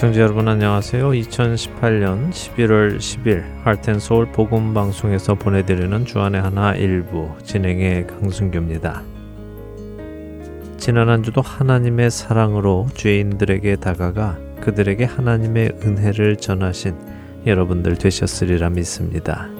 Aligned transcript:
애청자 0.00 0.22
여러분 0.22 0.48
안녕하세요. 0.48 1.10
2018년 1.10 2.30
11월 2.30 2.96
10일 2.96 3.44
할텐 3.64 3.98
서울 4.00 4.32
복음 4.32 4.72
방송에서 4.72 5.34
보내드리는 5.34 6.06
주안의 6.06 6.40
하나 6.40 6.74
일부 6.74 7.28
진행의 7.44 8.06
강순규입니다. 8.06 9.02
지난 10.78 11.10
한 11.10 11.22
주도 11.22 11.42
하나님의 11.42 12.10
사랑으로 12.10 12.88
죄인들에게 12.94 13.76
다가가 13.76 14.38
그들에게 14.62 15.04
하나님의 15.04 15.72
은혜를 15.84 16.36
전하신 16.36 16.96
여러분들 17.44 17.96
되셨으리라 17.96 18.70
믿습니다. 18.70 19.50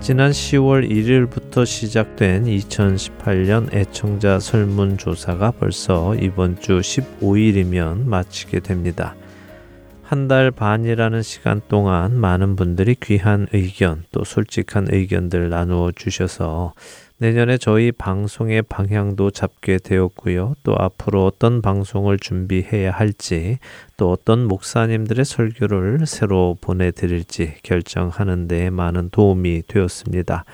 지난 0.00 0.30
10월 0.30 0.88
1일부터 0.90 1.66
시작된 1.66 2.44
2018년 2.46 3.72
애청자 3.74 4.38
설문조사가 4.40 5.50
벌써 5.52 6.14
이번 6.14 6.58
주 6.58 6.80
15일이면 6.80 8.06
마치게 8.06 8.60
됩니다. 8.60 9.14
한 10.02 10.26
달 10.26 10.50
반이라는 10.50 11.22
시간 11.22 11.60
동안 11.68 12.18
많은 12.18 12.56
분들이 12.56 12.96
귀한 12.96 13.46
의견 13.52 14.02
또 14.10 14.24
솔직한 14.24 14.88
의견들 14.90 15.50
나누어 15.50 15.92
주셔서 15.92 16.72
내년에 17.20 17.58
저희 17.58 17.92
방송의 17.92 18.62
방향도 18.62 19.30
잡게 19.30 19.76
되었고요. 19.76 20.54
또 20.62 20.74
앞으로 20.78 21.26
어떤 21.26 21.60
방송을 21.60 22.18
준비해야 22.18 22.92
할지, 22.92 23.58
또 23.98 24.10
어떤 24.10 24.48
목사님들의 24.48 25.26
설교를 25.26 26.06
새로 26.06 26.56
보내드릴지 26.62 27.56
결정하는 27.62 28.48
데 28.48 28.70
많은 28.70 29.10
도움이 29.10 29.64
되었습니다. 29.68 30.46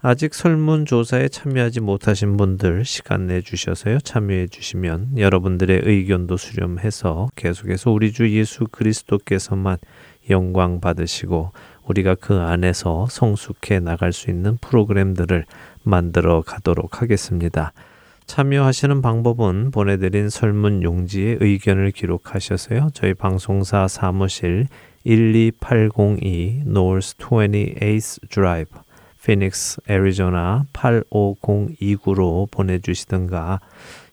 아직 0.00 0.34
설문조사에 0.34 1.28
참여하지 1.28 1.78
못하신 1.78 2.36
분들 2.36 2.84
시간 2.84 3.28
내주셔서요. 3.28 4.00
참여해 4.00 4.48
주시면 4.48 5.18
여러분들의 5.18 5.82
의견도 5.84 6.36
수렴해서 6.36 7.28
계속해서 7.36 7.92
우리 7.92 8.12
주 8.12 8.28
예수 8.36 8.64
그리스도께서만 8.64 9.76
영광 10.30 10.80
받으시고 10.80 11.52
우리가 11.84 12.16
그 12.16 12.34
안에서 12.34 13.06
성숙해 13.08 13.80
나갈 13.80 14.12
수 14.12 14.30
있는 14.30 14.56
프로그램들을 14.60 15.44
만들어 15.82 16.42
가도록 16.42 17.02
하겠습니다. 17.02 17.72
참여하시는 18.26 19.02
방법은 19.02 19.70
보내드린 19.72 20.30
설문 20.30 20.82
용지에 20.82 21.38
의견을 21.40 21.90
기록하셔서요. 21.90 22.90
저희 22.94 23.14
방송사 23.14 23.88
사무실 23.88 24.68
12802 25.04 26.62
North 26.66 27.16
28th 27.18 28.28
Drive, 28.30 28.72
피닉스, 29.24 29.82
애리조나 29.88 30.66
85029로 30.72 32.50
보내주시든가 32.50 33.60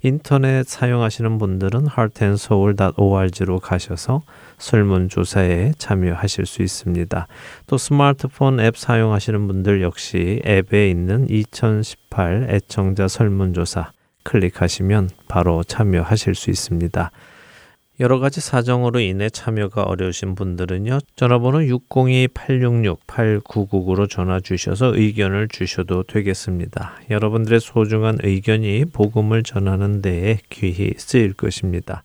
인터넷 0.03 0.67
사용하시는 0.67 1.37
분들은 1.37 1.87
heartandsoul.org로 1.87 3.59
가셔서 3.59 4.21
설문조사에 4.59 5.73
참여하실 5.77 6.45
수 6.45 6.61
있습니다. 6.61 7.27
또 7.67 7.77
스마트폰 7.77 8.59
앱 8.59 8.77
사용하시는 8.77 9.47
분들 9.47 9.81
역시 9.81 10.41
앱에 10.45 10.89
있는 10.89 11.27
2018 11.29 12.47
애청자 12.49 13.07
설문조사 13.07 13.91
클릭하시면 14.23 15.09
바로 15.27 15.63
참여하실 15.63 16.35
수 16.35 16.51
있습니다. 16.51 17.11
여러 18.01 18.19
가지 18.19 18.39
사정으로 18.39 19.01
인해 19.01 19.29
참여가 19.29 19.83
어려우신 19.83 20.35
분들은요. 20.35 20.99
전화번호 21.17 21.59
602-866-8999로 21.59 24.09
전화 24.09 24.39
주셔서 24.39 24.95
의견을 24.95 25.49
주셔도 25.49 26.03
되겠습니다. 26.03 26.93
여러분들의 27.09 27.59
소중한 27.59 28.17
의견이 28.23 28.85
복음을 28.85 29.43
전하는 29.43 30.01
데에 30.01 30.37
귀히 30.49 30.93
쓰일 30.95 31.33
것입니다. 31.33 32.03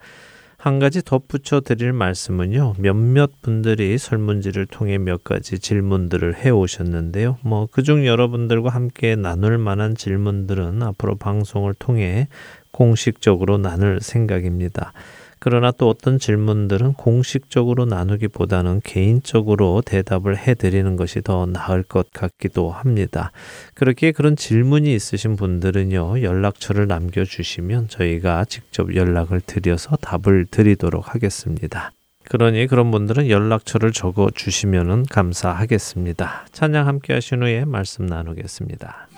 한 0.65 0.79
가지 0.79 1.05
덧붙여 1.05 1.61
드릴 1.61 1.93
말씀은요. 1.93 2.77
몇몇 2.79 3.43
분들이 3.43 3.99
설문지를 3.99 4.65
통해 4.65 4.97
몇 4.97 5.23
가지 5.23 5.59
질문들을 5.59 6.37
해 6.37 6.49
오셨는데요. 6.49 7.37
뭐 7.43 7.69
그중 7.71 8.07
여러분들과 8.07 8.71
함께 8.71 9.15
나눌 9.15 9.59
만한 9.59 9.95
질문들은 9.95 10.83
앞으로 10.83 11.17
방송을 11.17 11.75
통해 11.75 12.29
공식적으로 12.71 13.59
나눌 13.59 14.01
생각입니다. 14.01 14.95
그러나 15.45 15.73
또 15.73 15.91
어떤 15.91 16.19
질문들은 16.19 16.95
공식적으로 16.95 17.85
나누기보다는 17.85 18.81
개인적으로 18.83 19.83
대답을 19.85 20.39
해드리는 20.39 20.97
것이 20.97 21.21
더 21.21 21.45
나을 21.45 21.83
것 21.83 22.11
같기도 22.15 22.71
합니다. 22.71 23.31
그렇게 23.75 24.11
그런 24.13 24.37
질문이 24.37 24.95
있으신 24.95 25.37
분들은요, 25.37 26.23
연락처를 26.23 26.87
남겨주시면 26.87 27.89
저희가 27.89 28.47
직접 28.47 28.97
연락을 28.97 29.43
드려서 29.43 29.97
답을 29.97 30.47
드리도록 30.51 31.15
하겠습니다. 31.15 31.93
그러니 32.31 32.67
그런 32.67 32.91
분들은 32.91 33.29
연락처를 33.29 33.93
적어 33.93 34.31
주시면 34.35 35.05
감사하겠습니다. 35.11 36.47
찬양 36.53 36.87
함께 36.87 37.13
하신 37.13 37.43
후에 37.43 37.67
말씀 37.67 38.07
나누겠습니다. 38.07 39.09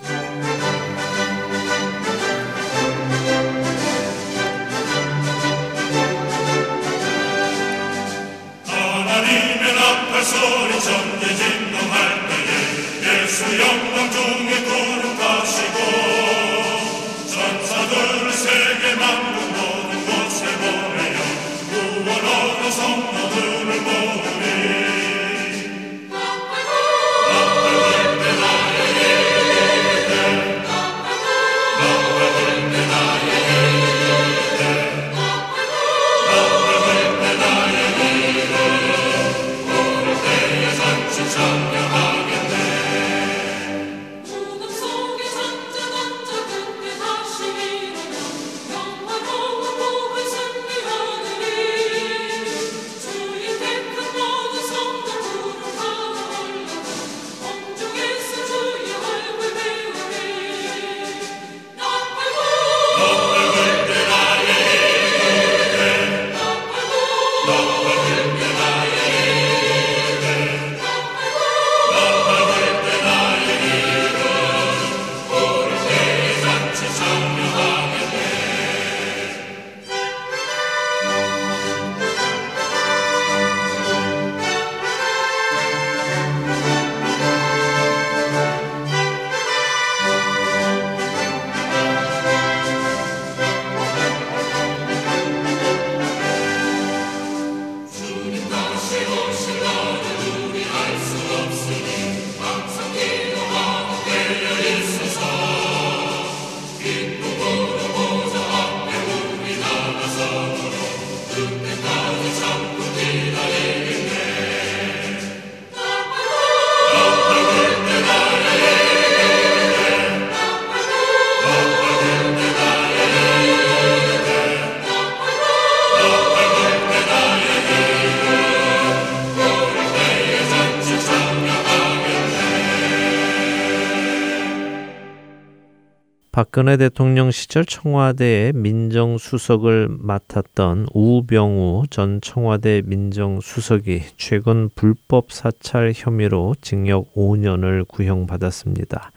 박근혜 136.57 136.79
대통령 136.79 137.31
시절 137.31 137.67
청와대의 137.67 138.55
민정수석을 138.55 139.89
맡았던 139.91 140.87
우병우 140.95 141.83
전 141.91 142.23
청와대 142.23 142.81
민정수석이 142.83 144.01
최근 144.17 144.71
불법 144.75 145.33
사찰 145.33 145.93
혐의로 145.95 146.55
징역 146.63 147.13
5년을 147.13 147.87
구형받았습니다. 147.87 149.13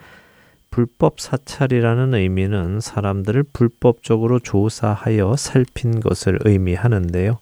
불법 0.69 1.21
사찰이라는 1.21 2.13
의미는 2.13 2.81
사람들을 2.81 3.44
불법적으로 3.53 4.39
조사하여 4.39 5.38
살핀 5.38 6.01
것을 6.01 6.39
의미하는데요. 6.44 7.39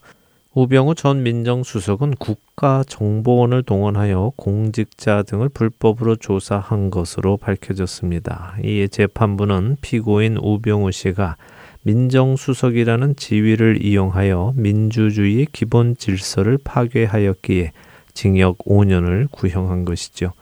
우병우 0.60 0.96
전 0.96 1.22
민정수석은 1.22 2.16
국가정보원을 2.16 3.62
동원하여 3.62 4.32
공직자 4.36 5.22
등을 5.22 5.50
불법으로 5.50 6.16
조사한 6.16 6.90
것으로 6.90 7.38
밝혀졌습니다. 7.38 8.56
이에 8.64 8.88
재판부는 8.88 9.78
피고인 9.82 10.38
우병우 10.42 10.92
씨가 10.92 11.38
민정수석이라는 11.84 13.18
지위를 13.18 13.86
이용하여 13.86 14.54
민주주의 14.56 15.46
기본 15.52 15.96
질서를 15.96 16.58
파괴하였기에 16.64 17.72
징역 18.16 18.58
5년을 18.58 19.28
구형한 19.30 19.86
것이죠. 19.86 20.34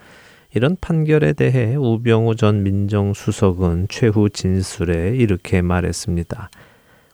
이런 0.53 0.77
판결에 0.79 1.33
대해 1.33 1.75
우병우 1.75 2.38
전 2.38 2.63
민정수석은 2.63 3.88
최후 3.89 4.29
진술에 4.29 5.17
이렇게 5.17 5.62
말했습니다. 5.62 6.51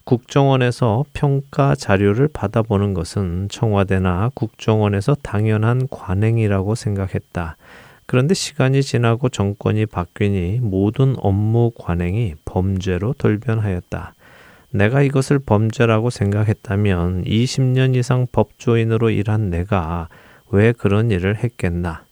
국정원에서 0.04 1.06
평가 1.14 1.76
자료를 1.76 2.28
받아보는 2.28 2.94
것은 2.94 3.48
청와대나 3.50 4.32
국정원에서 4.34 5.16
당연한 5.22 5.88
관행이라고 5.90 6.76
생각했다. 6.76 7.56
그런데 8.06 8.34
시간이 8.34 8.82
지나고 8.82 9.30
정권이 9.30 9.86
바뀌니 9.86 10.60
모든 10.62 11.16
업무 11.20 11.72
관행이 11.78 12.36
범죄로 12.46 13.14
돌변하였다. 13.18 14.14
내가 14.72 15.02
이것을 15.02 15.40
범죄라고 15.40 16.10
생각했다면 16.10 17.26
20년 17.26 17.96
이상 17.96 18.28
법조인으로 18.32 19.10
일한 19.12 19.50
내가 19.50 20.10
왜 20.50 20.72
그런 20.72 21.12
일을 21.12 21.38
했겠나? 21.38 22.04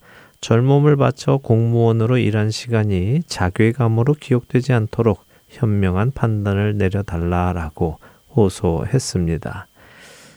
젊음을 0.42 0.96
바쳐 0.96 1.38
공무원으로 1.38 2.18
일한 2.18 2.50
시간이 2.50 3.24
자괴감으로 3.28 4.14
기억되지 4.14 4.72
않도록 4.74 5.29
현명한 5.50 6.12
판단을 6.12 6.78
내려달라라고 6.78 7.98
호소했습니다. 8.36 9.68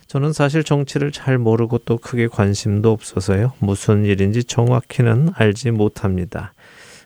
저는 0.07 0.33
사실 0.33 0.63
정치를 0.63 1.11
잘 1.11 1.39
모르고 1.39 1.79
또 1.79 1.97
크게 1.97 2.27
관심도 2.27 2.91
없어서요. 2.91 3.53
무슨 3.61 4.05
일인지 4.05 4.45
정확히는 4.45 5.31
알지 5.35 5.71
못합니다. 5.71 6.53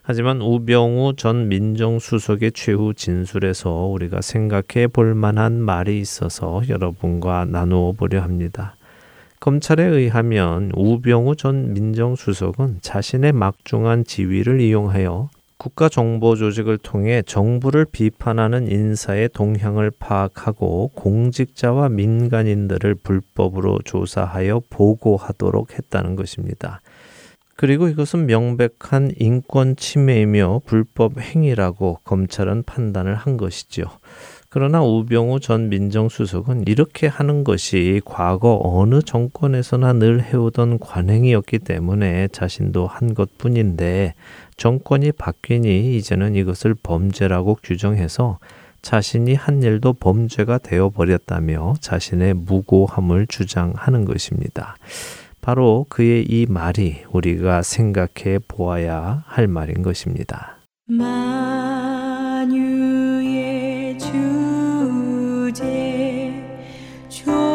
하지만 0.03 0.41
우병우 0.41 1.15
전 1.17 1.49
민정수석의 1.49 2.53
최후 2.53 2.95
진술에서 2.95 3.71
우리가 3.71 4.21
생각해 4.23 4.87
볼 4.87 5.15
만한 5.15 5.61
말이 5.61 6.01
있어서 6.01 6.63
여러분과 6.69 7.45
나누어 7.45 7.93
보려 7.93 8.23
합니다. 8.23 8.77
검찰에 9.41 9.85
의하면 9.85 10.71
우병우 10.75 11.37
전 11.37 11.73
민정수석은 11.75 12.79
자신의 12.81 13.33
막중한 13.33 14.05
지위를 14.05 14.61
이용하여 14.61 15.29
국가정보조직을 15.59 16.79
통해 16.79 17.23
정부를 17.23 17.87
비판하는 17.87 18.71
인사의 18.71 19.31
동향을 19.31 19.91
파악하고 19.99 20.89
공직자와 20.95 21.89
민간인들을 21.89 22.95
불법으로 22.97 23.79
조사하여 23.85 24.63
보고하도록 24.71 25.73
했다는 25.75 26.17
것입니다. 26.17 26.81
그리고 27.57 27.89
이것은 27.89 28.27
명백한 28.27 29.13
인권 29.19 29.77
침해이며 29.77 30.61
불법 30.67 31.19
행위라고 31.19 32.01
검찰은 32.05 32.65
판단을 32.65 33.15
한 33.15 33.39
것이지요. 33.39 33.87
그러나 34.51 34.83
우병우 34.83 35.41
전 35.41 35.71
민정수석은 35.71 36.65
이렇게 36.67 37.07
하는 37.07 37.45
것이 37.45 38.01
과거 38.05 38.61
어느 38.63 39.03
정권에서나 39.03 39.95
늘 39.95 40.23
해오던 40.23 40.79
관행이었기 40.79 41.61
때문에 41.61 42.29
자신도 42.29 42.87
한 42.87 43.15
것 43.15 43.39
뿐인데 43.39 44.15
정권이 44.57 45.13
바뀌니 45.13 45.97
이제는 45.97 46.35
이것을 46.35 46.75
범죄라고 46.75 47.59
규정해서 47.63 48.39
자신이 48.83 49.35
한 49.35 49.63
일도 49.63 49.95
범죄가 49.95 50.59
되어 50.59 50.91
버렸다며 50.91 51.75
자신의 51.81 52.35
무고함을 52.35 53.27
주장하는 53.27 54.05
것입니다. 54.05 54.77
바로 55.41 55.87
그의 55.89 56.25
이 56.25 56.47
말이 56.49 57.03
우리가 57.11 57.63
생각해 57.63 58.39
보아야 58.49 59.23
할 59.27 59.47
말인 59.47 59.83
것입니다. 59.83 60.59
만유의 60.87 62.47
주제 63.99 65.63
존 67.09 67.46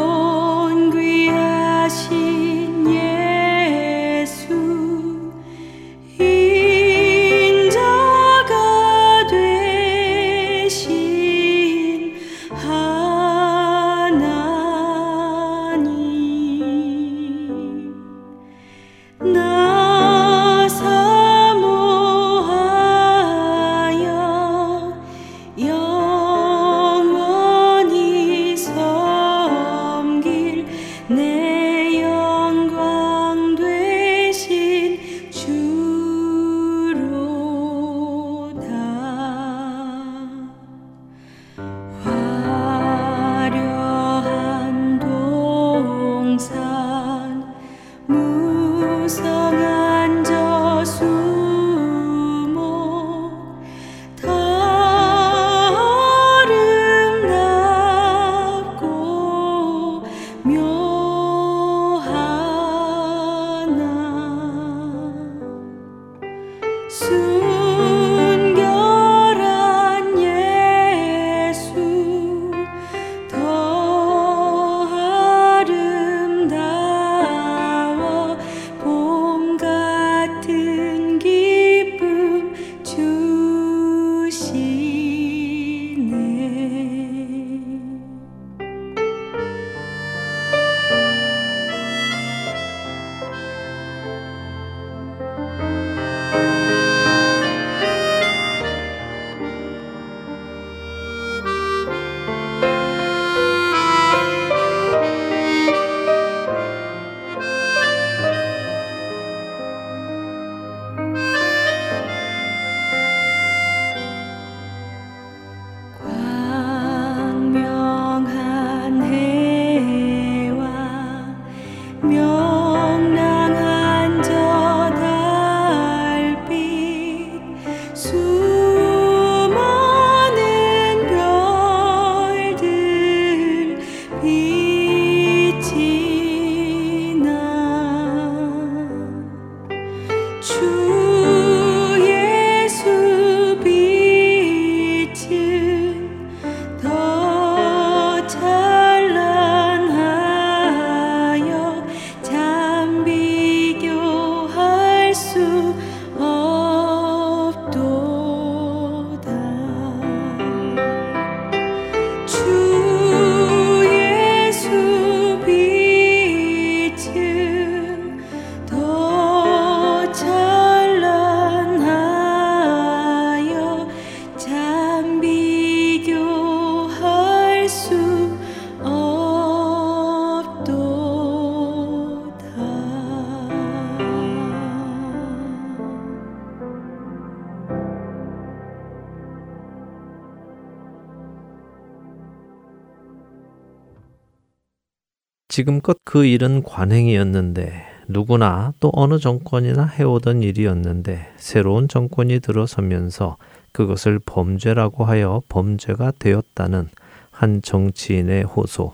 지금껏 195.52 195.98
그 196.06 196.24
일은 196.24 196.64
관행이었는데 196.64 197.84
누구나 198.08 198.72
또 198.80 198.90
어느 198.94 199.20
정권이나 199.20 199.84
해오던 199.84 200.44
일이었는데 200.44 201.34
새로운 201.36 201.90
정권이 201.90 202.40
들어서면서 202.40 203.36
그것을 203.74 204.22
범죄라고 204.26 205.04
하여 205.04 205.42
범죄가 205.50 206.14
되었다는 206.20 206.88
한 207.32 207.62
정치인의 207.62 208.44
호소. 208.44 208.94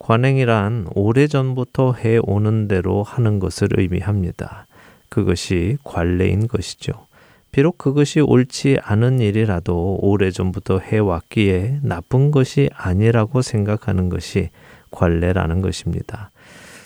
관행이란 0.00 0.88
오래전부터 0.92 1.92
해오는 1.92 2.66
대로 2.66 3.04
하는 3.04 3.38
것을 3.38 3.68
의미합니다. 3.76 4.66
그것이 5.08 5.78
관례인 5.84 6.48
것이죠. 6.48 7.06
비록 7.52 7.78
그것이 7.78 8.18
옳지 8.18 8.78
않은 8.82 9.20
일이라도 9.20 10.00
오래전부터 10.02 10.80
해왔기에 10.80 11.78
나쁜 11.84 12.32
것이 12.32 12.70
아니라고 12.74 13.40
생각하는 13.40 14.08
것이 14.08 14.50
관례라는 14.90 15.60
것입니다. 15.60 16.30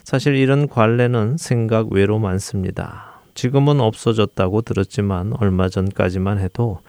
사실 0.05 0.37
이런 0.37 0.69
관례는 0.69 1.37
생각 1.39 1.93
외로 1.93 2.19
많습니다. 2.19 3.21
지금은 3.35 3.81
없어졌다고 3.81 4.63
들었지만 4.63 5.33
얼마 5.41 5.69
전까지만 5.69 6.39
해도 6.39 6.81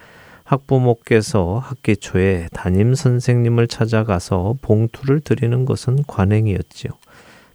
학부모께서 0.43 1.57
학기 1.57 1.98
초에 1.98 2.48
담임 2.53 2.93
선생님을 2.93 3.67
찾아가서 3.67 4.57
봉투를 4.62 5.22
드리는 5.22 5.65
것은 5.65 6.03
관행이었지요. 6.07 6.91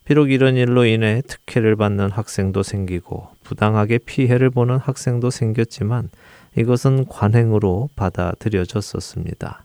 비록 0.05 0.33
이런 0.33 0.57
일로 0.57 0.85
인해 0.85 1.23
특혜를 1.25 1.77
받는 1.77 2.11
학생도 2.11 2.65
생기고 2.65 3.29
부당하게 3.45 3.99
피해를 3.99 4.51
보는 4.51 4.79
학생도 4.79 5.31
생겼지만 5.31 6.11
이것은 6.57 7.07
관행으로 7.07 7.91
받아들여졌었습니다. 7.95 9.65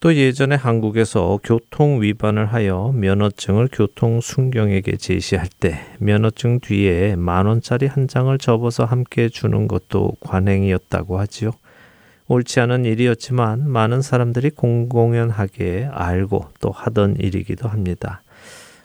또 0.00 0.14
예전에 0.14 0.54
한국에서 0.54 1.40
교통 1.42 2.00
위반을 2.00 2.46
하여 2.46 2.92
면허증을 2.94 3.68
교통 3.72 4.20
순경에게 4.20 4.96
제시할 4.96 5.48
때 5.48 5.80
면허증 5.98 6.60
뒤에 6.60 7.16
만 7.16 7.46
원짜리 7.46 7.86
한 7.86 8.06
장을 8.06 8.36
접어서 8.38 8.84
함께 8.84 9.28
주는 9.28 9.66
것도 9.66 10.12
관행이었다고 10.20 11.18
하지요. 11.18 11.50
옳지 12.28 12.60
않은 12.60 12.84
일이었지만 12.84 13.68
많은 13.68 14.00
사람들이 14.00 14.50
공공연하게 14.50 15.88
알고 15.90 16.44
또 16.60 16.70
하던 16.70 17.16
일이기도 17.18 17.68
합니다. 17.68 18.22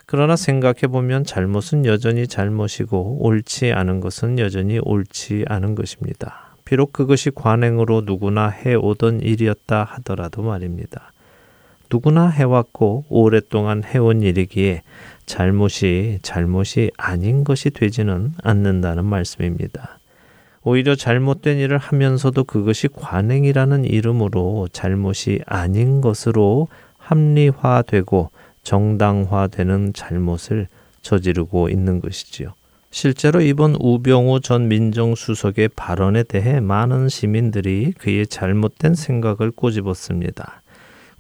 그러나 0.08 0.36
생각해 0.36 0.88
보면 0.88 1.26
잘못은 1.26 1.86
여전히 1.86 2.26
잘못이고 2.26 3.20
옳지 3.22 3.72
않은 3.72 4.00
것은 4.00 4.40
여전히 4.40 4.80
옳지 4.82 5.46
않은 5.48 5.76
것입니다. 5.76 6.43
비록 6.66 6.94
그것이 6.94 7.32
관행으로 7.32 8.02
누구나 8.06 8.48
해오던 8.50 9.22
일이었다 9.22 9.84
하더라도 9.84 10.42
말입니다. 10.42 11.12
누구나 11.92 12.28
해왔고 12.28 13.06
오랫동안 13.10 13.84
해온 13.84 14.22
일이기에 14.22 14.82
잘못이 15.26 16.20
잘못이 16.22 16.92
아닌 16.98 17.44
것이 17.44 17.70
되지는 17.70 18.34
않는다는 18.42 19.06
말씀입니다. 19.06 20.00
오히려 20.64 20.96
잘못된 20.96 21.58
일을 21.58 21.78
하면서도 21.78 22.46
그것이 22.46 22.88
관행이라는 22.88 23.86
이름으로 23.86 24.70
잘못이 24.72 25.42
아닌 25.46 26.02
것으로 26.02 26.70
합리화되고 26.98 28.32
정당화되는 28.64 29.94
잘못을 29.94 30.68
저지르고 31.02 31.70
있는 31.70 32.00
것이지요. 32.00 32.54
실제로 32.96 33.42
이번 33.42 33.76
우병우 33.80 34.42
전 34.42 34.68
민정수석의 34.68 35.70
발언에 35.70 36.22
대해 36.22 36.60
많은 36.60 37.10
시민들이 37.10 37.92
그의 37.98 38.28
잘못된 38.28 38.94
생각을 38.94 39.50
꼬집었습니다. 39.50 40.62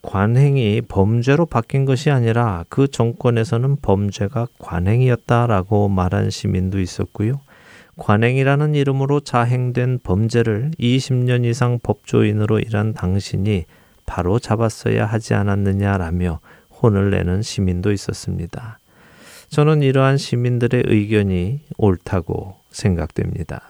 관행이 0.03 0.84
범죄로 0.88 1.48
바뀐 1.48 1.86
것이 1.86 2.12
아니라 2.12 2.63
그 2.70 2.88
정권에서는 2.88 3.77
범죄가 3.82 4.50
관행이었다라고 4.60 5.89
말한 5.89 6.30
시민도 6.30 6.80
있었고요. 6.80 7.42
관행이라는 7.98 8.75
이름으로 8.75 9.22
자행된 9.22 10.01
범죄를 10.03 10.74
20년 10.80 11.44
이상 11.44 11.80
법조인으로 11.82 12.60
일한 12.60 12.94
당신이 12.94 13.65
바로 14.06 14.38
잡았어야 14.38 15.08
하지 15.08 15.34
않았느냐라며 15.34 16.39
혼을 16.84 17.10
내는 17.10 17.42
시민도 17.42 17.92
있었습니다. 17.92 18.77
저는 19.54 19.84
이러한 19.84 20.18
시민들의 20.18 20.86
의견이 20.88 21.60
옳다고 21.78 22.56
생각됩니다. 22.72 23.70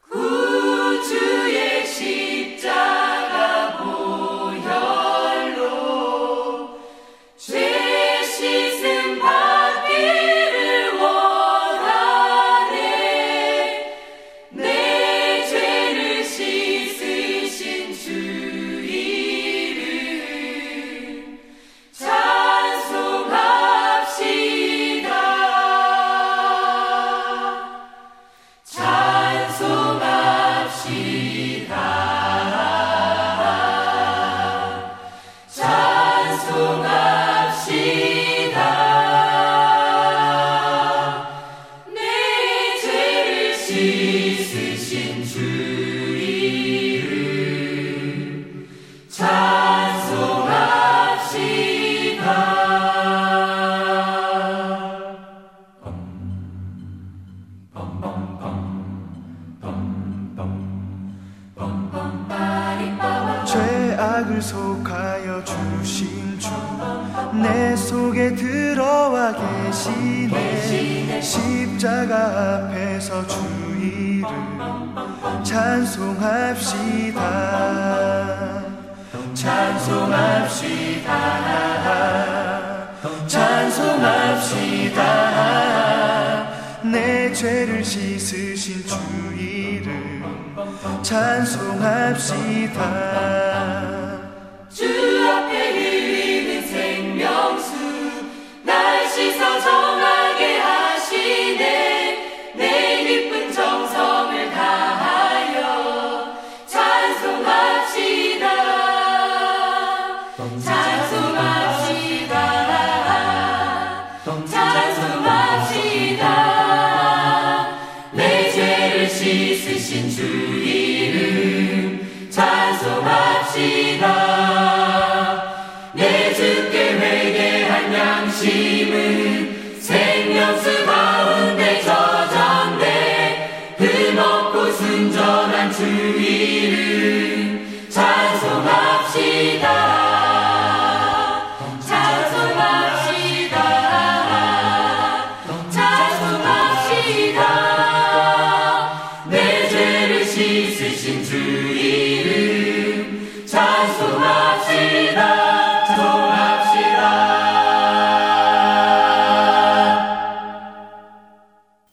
양심은 128.13 129.79
생명수 129.81 130.85
가 130.85 131.32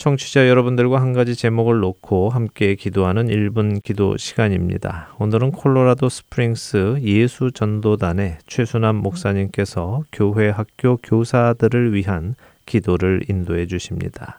청취자 0.01 0.49
여러분들과 0.49 0.99
한 0.99 1.13
가지 1.13 1.37
제목을 1.37 1.81
놓고 1.81 2.31
함께 2.31 2.75
기도하는 2.75 3.27
1분 3.27 3.83
기도 3.83 4.17
시간입니다. 4.17 5.15
오늘은 5.19 5.53
콜로라도 5.53 6.09
스프링스 6.09 7.01
예수 7.03 7.53
전도단의 7.53 8.39
최순남 8.47 8.97
목사님께서 8.97 10.05
교회 10.11 10.49
학교 10.49 10.97
교사들을 10.97 11.93
위한 11.93 12.35
기도를 12.65 13.25
인도해 13.29 13.67
주십니다. 13.67 14.39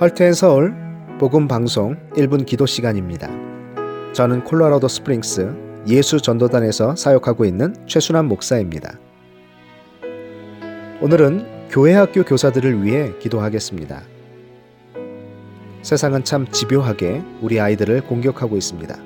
Heart 0.00 0.21
and 0.21 0.34
Soul 0.34 0.72
복음 1.18 1.48
방송 1.48 1.96
1분 2.12 2.46
기도 2.46 2.64
시간입니다. 2.64 3.47
저는 4.12 4.42
콜로라도 4.44 4.88
스프링스 4.88 5.54
예수 5.86 6.20
전도단에서 6.20 6.96
사역하고 6.96 7.44
있는 7.44 7.74
최순환 7.86 8.26
목사입니다. 8.26 8.98
오늘은 11.00 11.68
교회 11.70 11.94
학교 11.94 12.24
교사들을 12.24 12.82
위해 12.82 13.12
기도하겠습니다. 13.20 14.02
세상은 15.82 16.24
참 16.24 16.50
집요하게 16.50 17.22
우리 17.40 17.60
아이들을 17.60 18.02
공격하고 18.02 18.56
있습니다. 18.56 18.96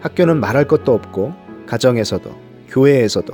학교는 0.00 0.40
말할 0.40 0.66
것도 0.66 0.92
없고 0.92 1.32
가정에서도 1.66 2.30
교회에서도 2.68 3.32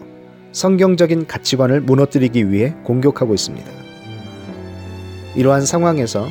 성경적인 0.53 1.27
가치관을 1.27 1.81
무너뜨리기 1.81 2.51
위해 2.51 2.75
공격하고 2.85 3.35
있습니다. 3.35 3.71
이러한 5.35 5.65
상황에서 5.67 6.29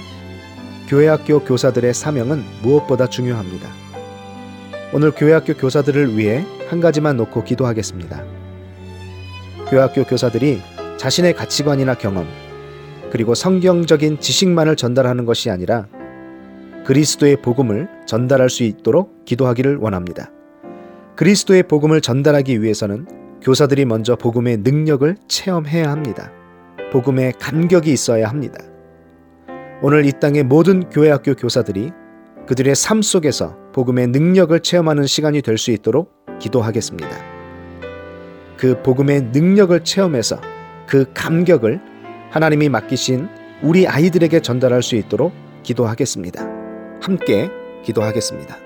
교회 0.88 1.08
학교 1.08 1.40
교사들의 1.40 1.94
사명은 1.94 2.44
무엇보다 2.62 3.08
중요합니다. 3.08 3.83
오늘 4.96 5.10
교회학교 5.10 5.56
교사들을 5.56 6.16
위해 6.16 6.46
한 6.70 6.80
가지만 6.80 7.18
놓고 7.18 7.44
기도하겠습니다. 7.44 8.24
교회학교 9.68 10.04
교사들이 10.04 10.62
자신의 10.98 11.34
가치관이나 11.34 11.96
경험, 11.96 12.28
그리고 13.12 13.34
성경적인 13.34 14.20
지식만을 14.20 14.76
전달하는 14.76 15.26
것이 15.26 15.50
아니라 15.50 15.88
그리스도의 16.86 17.38
복음을 17.38 17.90
전달할 18.06 18.52
수 18.52 18.62
있도록 18.62 19.26
기도하기를 19.26 19.78
원합니다. 19.78 20.32
그리스도의 21.16 21.64
복음을 21.64 22.00
전달하기 22.00 22.62
위해서는 22.62 23.08
교사들이 23.42 23.86
먼저 23.86 24.16
복음의 24.16 24.58
능력을 24.58 25.18
체험해야 25.28 25.90
합니다. 25.90 26.32
복음의 26.92 27.34
감격이 27.40 27.92
있어야 27.92 28.30
합니다. 28.30 28.64
오늘 29.82 30.06
이 30.06 30.12
땅의 30.12 30.44
모든 30.44 30.88
교회학교 30.92 31.34
교사들이 31.34 31.90
그들의 32.46 32.76
삶 32.76 33.02
속에서 33.02 33.63
복음의 33.74 34.08
능력을 34.08 34.58
체험하는 34.60 35.06
시간이 35.06 35.42
될 35.42 35.58
수 35.58 35.72
있도록 35.72 36.14
기도하겠습니다. 36.40 37.10
그 38.58 38.82
복음의 38.82 39.30
능력을 39.34 39.84
체험해서 39.84 40.40
그 40.88 41.12
감격을 41.14 41.82
하나님이 42.32 42.70
맡기신 42.70 43.28
우리 43.62 43.88
아이들에게 43.88 44.42
전달할 44.42 44.82
수 44.84 44.96
있도록 44.96 45.34
기도하겠습니다. 45.64 46.42
함께 47.02 47.50
기도하겠습니다. 47.84 48.63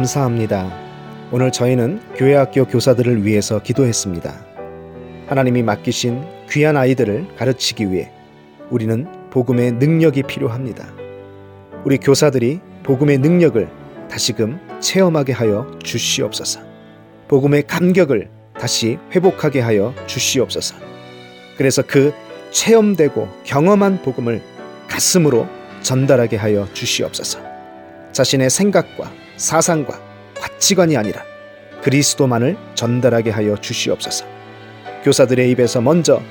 감사합니다. 0.00 0.72
오늘 1.30 1.52
저희는 1.52 2.00
교회학교 2.16 2.64
교사들을 2.64 3.26
위해서 3.26 3.60
기도했습니다. 3.60 4.34
하나님이 5.26 5.62
맡기신 5.62 6.24
귀한 6.48 6.78
아이들을 6.78 7.36
가르치기 7.36 7.92
위해 7.92 8.10
우리는 8.70 9.06
복음의 9.30 9.72
능력이 9.72 10.22
필요합니다. 10.22 10.86
우리 11.84 11.98
교사들이 11.98 12.60
복음의 12.82 13.18
능력을 13.18 13.68
다시금 14.10 14.58
체험하게 14.80 15.32
하여 15.34 15.70
주시옵소서. 15.82 16.60
복음의 17.28 17.66
감격을 17.66 18.30
다시 18.58 18.98
회복하게 19.12 19.60
하여 19.60 19.94
주시옵소서. 20.06 20.76
그래서 21.58 21.82
그 21.86 22.14
체험되고 22.52 23.28
경험한 23.44 24.00
복음을 24.00 24.40
가슴으로 24.88 25.46
전달하게 25.82 26.36
하여 26.36 26.66
주시옵소서. 26.72 27.38
자신의 28.12 28.48
생각과 28.48 29.19
사상과 29.40 29.98
가치관이 30.34 30.96
아니라 30.98 31.22
그리스도만을 31.82 32.58
전달하게 32.74 33.30
하여 33.30 33.56
주시옵소서. 33.56 34.26
교사들의 35.02 35.50
입에서 35.50 35.80
먼저 35.80 36.22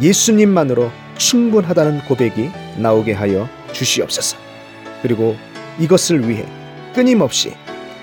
예수님만으로 0.00 0.90
충분하다는 1.16 2.04
고백이 2.06 2.50
나오게 2.76 3.12
하여 3.12 3.48
주시옵소서. 3.72 4.36
그리고 5.00 5.36
이것을 5.78 6.28
위해 6.28 6.44
끊임없이 6.92 7.54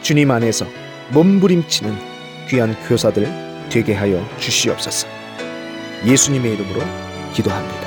주님 0.01 0.31
안에서 0.31 0.65
몸부림치는 1.11 1.93
귀한 2.47 2.73
교사들 2.87 3.27
되게 3.69 3.93
하여 3.93 4.25
주시옵소서. 4.39 5.07
예수님의 6.05 6.53
이름으로 6.53 6.81
기도합니다. 7.33 7.82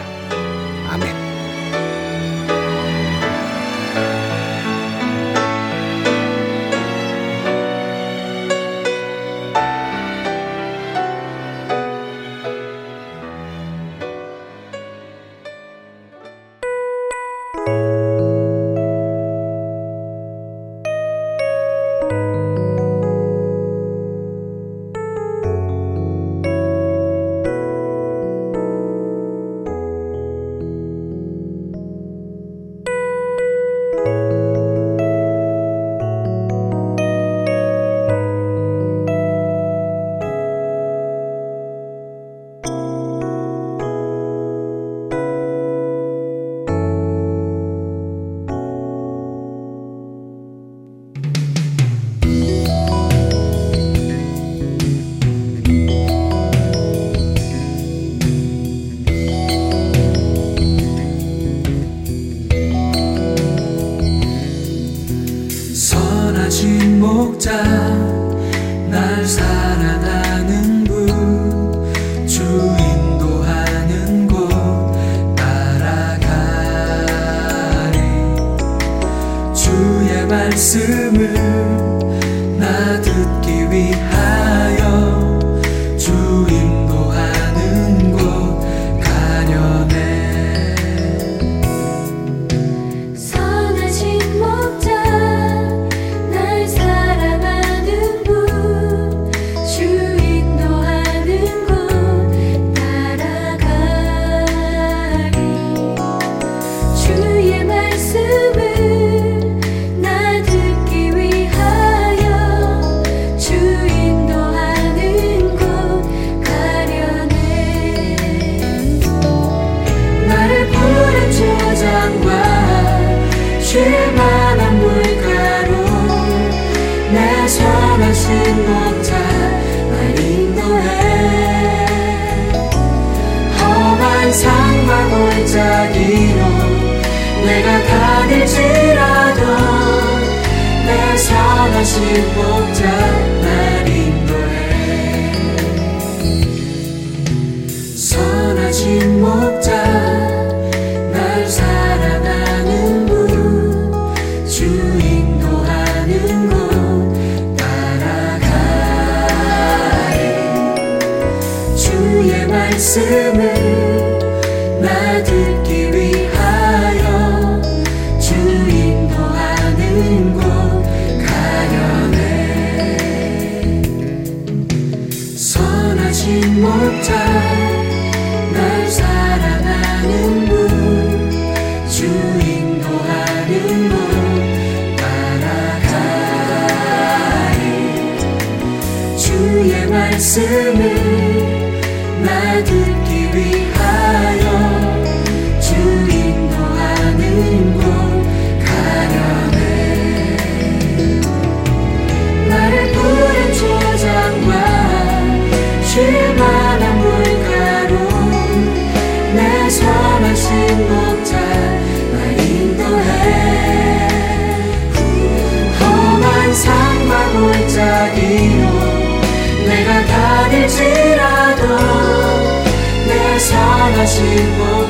선하신 224.07 224.86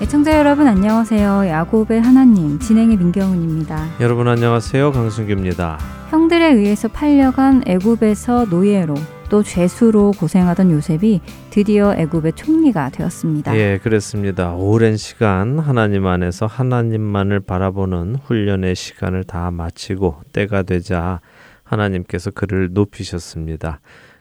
애청자 0.00 0.38
여러분 0.38 0.68
안녕하세요. 0.68 1.48
야곱의 1.48 2.00
하나님 2.00 2.60
진행의 2.60 2.96
민경훈입니다. 2.98 4.00
여러분 4.00 4.28
안녕하세요. 4.28 4.92
강승규입니다. 4.92 5.76
형들에 6.10 6.52
의해서 6.52 6.86
팔려간 6.86 7.64
애굽에서 7.66 8.44
노예로 8.44 8.94
또 9.28 9.42
죄수로 9.42 10.12
고생하던 10.12 10.70
요셉이 10.70 11.20
드디어 11.50 11.94
애굽의 11.96 12.34
총리가 12.34 12.90
되었습니다. 12.90 13.56
예, 13.58 13.80
그렇습니다. 13.82 14.52
오랜 14.54 14.96
시간 14.96 15.58
하나님 15.58 16.06
안에서 16.06 16.46
하나님만을 16.46 17.40
바라보는 17.40 18.18
훈련의 18.22 18.76
시간을 18.76 19.24
다 19.24 19.50
마치고 19.50 20.22
때가 20.32 20.62
되자 20.62 21.20
하나님께서 21.64 22.30
그를 22.30 22.68
높이셨습니다. 22.72 23.80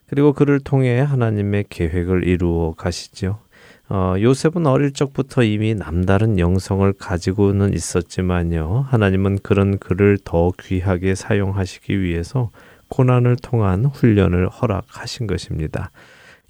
그리고 0.09 0.33
그를 0.33 0.59
통해 0.59 1.01
하나님의 1.01 1.65
계획을 1.69 2.27
이루어 2.27 2.73
가시죠. 2.73 3.39
어, 3.89 4.15
요셉은 4.19 4.67
어릴 4.67 4.91
적부터 4.91 5.43
이미 5.43 5.73
남다른 5.73 6.39
영성을 6.39 6.91
가지고는 6.93 7.73
있었지만요. 7.73 8.85
하나님은 8.89 9.39
그런 9.43 9.77
그를 9.77 10.17
더 10.23 10.51
귀하게 10.59 11.15
사용하시기 11.15 12.01
위해서 12.01 12.51
고난을 12.89 13.37
통한 13.37 13.85
훈련을 13.85 14.49
허락하신 14.49 15.27
것입니다. 15.27 15.91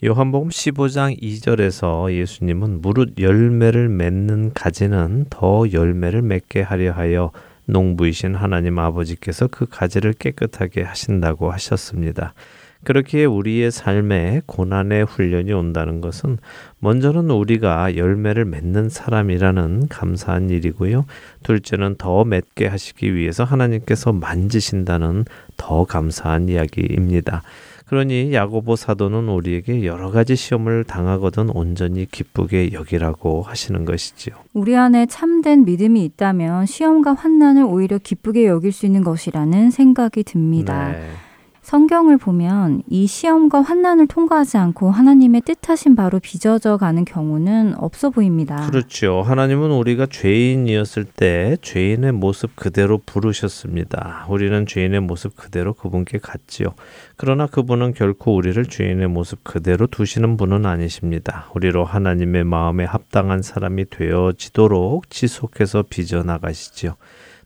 요한복음 0.04 0.50
15장 0.50 1.19
2절에서 1.21 2.12
예수님은 2.12 2.82
무릇 2.82 3.19
열매를 3.19 3.89
맺는 3.89 4.54
가지는 4.54 5.26
더 5.30 5.65
열매를 5.71 6.23
맺게 6.23 6.62
하려 6.62 6.91
하여 6.91 7.32
농부이신 7.65 8.36
하나님 8.36 8.80
아버지께서 8.80 9.47
그 9.47 9.65
가지를 9.67 10.13
깨끗하게 10.13 10.84
하신다고 10.84 11.52
하셨습니다. 11.52 12.34
그렇게 12.84 13.26
우리의 13.26 13.72
삶에 13.72 14.42
고난의 14.46 15.06
훈련이 15.06 15.52
온다는 15.54 16.02
것은 16.02 16.38
먼저는 16.80 17.30
우리가 17.32 17.96
열매를 17.96 18.46
맺는 18.46 18.90
사람이라는 18.90 19.88
감사한 19.90 20.50
일이고요. 20.50 21.06
둘째는 21.44 21.96
더 21.98 22.24
맺게 22.24 22.68
하시기 22.68 23.13
위해서 23.16 23.44
하나님께서 23.44 24.13
만지신다는 24.13 25.26
더 25.58 25.86
감사한 25.86 26.50
이야기입니다. 26.50 27.42
그러니 27.88 28.34
야고보 28.34 28.76
사도는 28.76 29.30
우리에게 29.30 29.86
여러 29.86 30.12
가지 30.12 30.36
시험을 30.36 30.84
당하거든 30.84 31.50
온전히 31.50 32.06
기쁘게 32.06 32.74
여기라고 32.74 33.44
하시는 33.44 33.86
것이지요. 33.86 34.36
우리 34.54 34.76
안에 34.76 35.06
참된 35.06 35.63
믿음이 35.63 36.04
있다면 36.04 36.66
시험과 36.66 37.13
환난을 37.13 37.63
오히려 37.63 37.98
기쁘게 37.98 38.46
여길 38.46 38.74
수 38.74 38.86
있는 38.86 39.04
것이라는 39.04 39.72
생각이 39.72 40.24
듭니다. 40.24 40.92
네. 40.92 41.08
성경을 41.67 42.17
보면 42.17 42.82
이 42.88 43.08
시험과 43.08 43.60
환난을 43.60 44.08
통과하지 44.08 44.56
않고 44.56 44.89
하나님의 44.89 45.41
뜻하신 45.41 45.97
바로 45.97 46.17
빚어져 46.17 46.77
가는 46.77 47.03
경우는 47.03 47.73
없어 47.77 48.10
보입니다. 48.10 48.69
그렇죠. 48.69 49.21
하나님은 49.21 49.71
우리가 49.71 50.06
죄인이었을 50.06 51.03
때 51.03 51.58
죄인의 51.62 52.13
모습 52.13 52.56
그대로 52.56 53.01
부르셨습니다. 53.06 54.27
우리는 54.30 54.65
죄인의 54.65 55.01
모습 55.01 55.36
그대로 55.36 55.73
그분께 55.73 56.19
갔지요. 56.19 56.69
그러나 57.17 57.47
그분은 57.47 57.93
결코 57.95 58.34
우리를 58.34 58.63
죄인의 58.65 59.10
모습 59.10 59.43
그대로 59.43 59.88
두시는 59.88 60.38
분은 60.38 60.65
아니십니다. 60.65 61.47
우리로 61.53 61.84
하나님의 61.84 62.45
마음에 62.45 62.86
합당한 62.86 63.41
사람이 63.41 63.89
되어지도록 63.89 65.10
지속해서 65.10 65.84
빚어 65.89 66.23
나가시지요. 66.23 66.95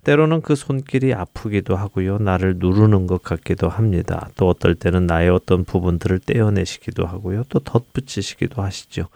때로는 0.04 0.42
그 0.42 0.56
손길이 0.56 1.14
아프기도 1.14 1.76
하고요. 1.76 2.18
나를 2.18 2.56
누르는 2.58 3.08
것 3.08 3.22
같기도 3.22 3.70
합니다. 3.70 4.30
또 4.36 4.50
어떨 4.50 4.76
때는 4.76 5.06
나의 5.06 5.30
어떤 5.30 5.64
부분들을 5.64 6.20
떼어내시기도 6.20 7.06
하고요. 7.06 7.44
또 7.50 7.60
덧붙이시기도 7.60 8.62
하시죠. 8.62 9.08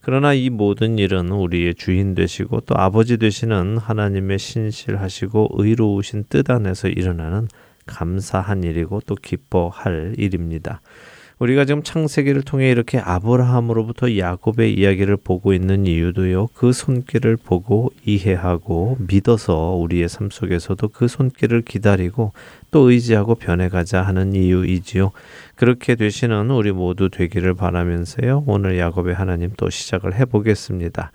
그러나 0.00 0.34
이 0.34 0.50
모든 0.50 0.98
일은 0.98 1.30
우리의 1.30 1.74
주인 1.76 2.14
되시고 2.14 2.60
또 2.60 2.76
아버지 2.76 3.16
되시는 3.16 3.78
하나님의 3.78 4.38
신실하시고 4.38 5.48
의로우신 5.52 6.24
뜻 6.28 6.50
안에서 6.50 6.88
일어나는 6.88 7.48
감사한 7.86 8.64
일이고 8.64 9.00
또 9.06 9.14
기뻐할 9.14 10.14
일입니다. 10.18 10.82
우리가 11.38 11.64
지금 11.64 11.82
창세기를 11.82 12.42
통해 12.42 12.70
이렇게 12.70 12.98
아브라함으로부터 12.98 14.16
야곱의 14.16 14.74
이야기를 14.74 15.16
보고 15.16 15.52
있는 15.52 15.86
이유도요. 15.86 16.48
그 16.54 16.72
손길을 16.72 17.36
보고 17.36 17.90
이해하고 18.04 18.96
믿어서 19.00 19.72
우리의 19.72 20.08
삶 20.08 20.30
속에서도 20.30 20.88
그 20.88 21.08
손길을 21.08 21.62
기다리고 21.62 22.32
또 22.70 22.90
의지하고 22.90 23.34
변해가자 23.34 24.02
하는 24.02 24.34
이유이지요. 24.34 25.10
그렇게 25.56 25.96
되시는 25.96 26.50
우리 26.50 26.70
모두 26.72 27.08
되기를 27.08 27.54
바라면서요. 27.54 28.44
오늘 28.46 28.78
야곱의 28.78 29.14
하나님 29.14 29.50
또 29.56 29.70
시작을 29.70 30.14
해보겠습니다. 30.14 31.10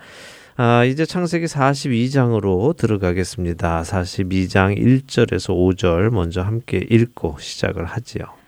아, 0.57 0.83
이제 0.83 1.05
창세기 1.05 1.45
42장으로 1.45 2.75
들어가겠습니다. 2.75 3.83
42장 3.83 4.77
1절에서 4.77 5.55
5절 5.55 6.09
먼저 6.09 6.41
함께 6.41 6.85
읽고 6.89 7.37
시작을 7.39 7.85
하지요. 7.85 8.38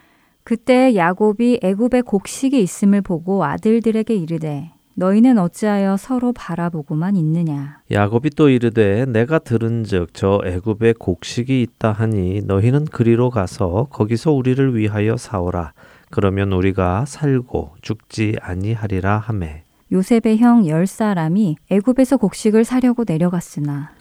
그때 0.44 0.96
야곱이 0.96 1.60
애굽에 1.64 2.02
곡식이 2.02 2.60
있음을 2.62 3.02
보고 3.02 3.44
아들들에게 3.46 4.14
이르되 4.16 4.72
너희는 4.96 5.38
어찌하여 5.38 5.96
서로 5.98 6.34
바라보고만 6.34 7.16
있느냐? 7.16 7.80
야곱이 7.92 8.32
또 8.32 8.50
이르되 8.50 9.06
내가 9.06 9.40
들은즉 9.40 10.14
저 10.14 10.42
애굽에 10.46 10.94
곡식이 11.00 11.62
있다 11.62 11.92
하니 11.92 12.42
너희는 12.46 12.86
그리로 12.86 13.30
가서 13.30 13.88
거기서 13.90 14.32
우리를 14.34 14.76
위하여 14.76 15.16
사오라. 15.18 15.74
그러면 16.10 16.52
우리가 16.52 17.06
살고 17.06 17.76
죽지 17.82 18.36
아니하리라 18.42 19.18
하매. 19.20 19.64
요셉의 19.94 20.38
형 20.40 20.68
열 20.68 20.88
사람이 20.88 21.56
애굽에서 21.70 22.18
곡식을 22.18 22.64
사려고 22.66 23.04
내려갔으나 23.08 23.92